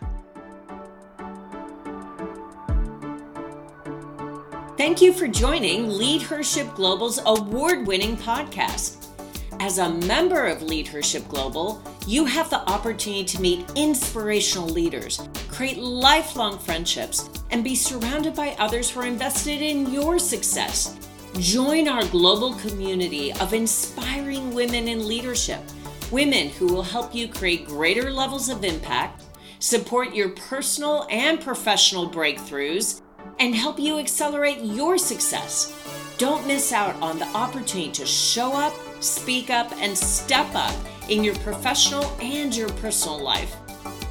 Thank 4.76 5.00
you 5.00 5.12
for 5.12 5.28
joining 5.28 5.88
Lead 5.88 6.22
Her 6.22 6.42
Ship 6.42 6.66
Global's 6.74 7.20
award 7.24 7.87
winning 7.87 8.16
podcast. 8.16 9.06
As 9.61 9.78
a 9.78 9.90
member 9.90 10.46
of 10.46 10.62
Lead 10.62 10.88
Her 10.88 11.02
Global, 11.28 11.83
you 12.06 12.24
have 12.24 12.48
the 12.48 12.68
opportunity 12.68 13.24
to 13.24 13.40
meet 13.40 13.70
inspirational 13.76 14.66
leaders, 14.66 15.20
create 15.48 15.78
lifelong 15.78 16.59
friendships, 16.59 17.28
and 17.50 17.62
be 17.62 17.74
surrounded 17.74 18.35
by 18.35 18.56
others 18.59 18.90
who 18.90 19.00
are 19.00 19.06
invested 19.06 19.61
in 19.61 19.92
your 19.92 20.18
success. 20.18 20.96
Join 21.38 21.87
our 21.88 22.05
global 22.07 22.55
community 22.55 23.33
of 23.35 23.55
inspiring 23.55 24.53
women 24.53 24.88
in 24.88 25.07
leadership, 25.07 25.61
women 26.11 26.49
who 26.51 26.66
will 26.66 26.83
help 26.83 27.14
you 27.14 27.29
create 27.29 27.66
greater 27.66 28.11
levels 28.11 28.49
of 28.49 28.64
impact, 28.64 29.23
support 29.61 30.12
your 30.14 30.31
personal 30.31 31.07
and 31.09 31.40
professional 31.40 32.11
breakthroughs, 32.11 33.01
and 33.38 33.55
help 33.55 33.79
you 33.79 33.99
accelerate 33.99 34.59
your 34.61 34.99
success. 34.99 35.73
Don't 36.19 36.47
miss 36.47 36.73
out 36.73 37.01
on 37.01 37.19
the 37.19 37.29
opportunity 37.29 37.90
to 37.93 38.05
show 38.05 38.53
up, 38.53 38.75
speak 39.01 39.49
up, 39.51 39.73
and 39.77 39.97
step 39.97 40.55
up 40.55 40.75
in 41.09 41.25
your 41.25 41.37
professional 41.37 42.05
and 42.21 42.55
your 42.55 42.69
personal 42.75 43.19
life. 43.19 43.57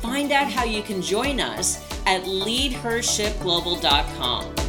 Find 0.02 0.32
out 0.32 0.52
how 0.52 0.64
you 0.64 0.82
can 0.82 1.00
join 1.02 1.40
us 1.40 1.86
at 2.08 2.24
leadhershipglobal.com. 2.24 4.69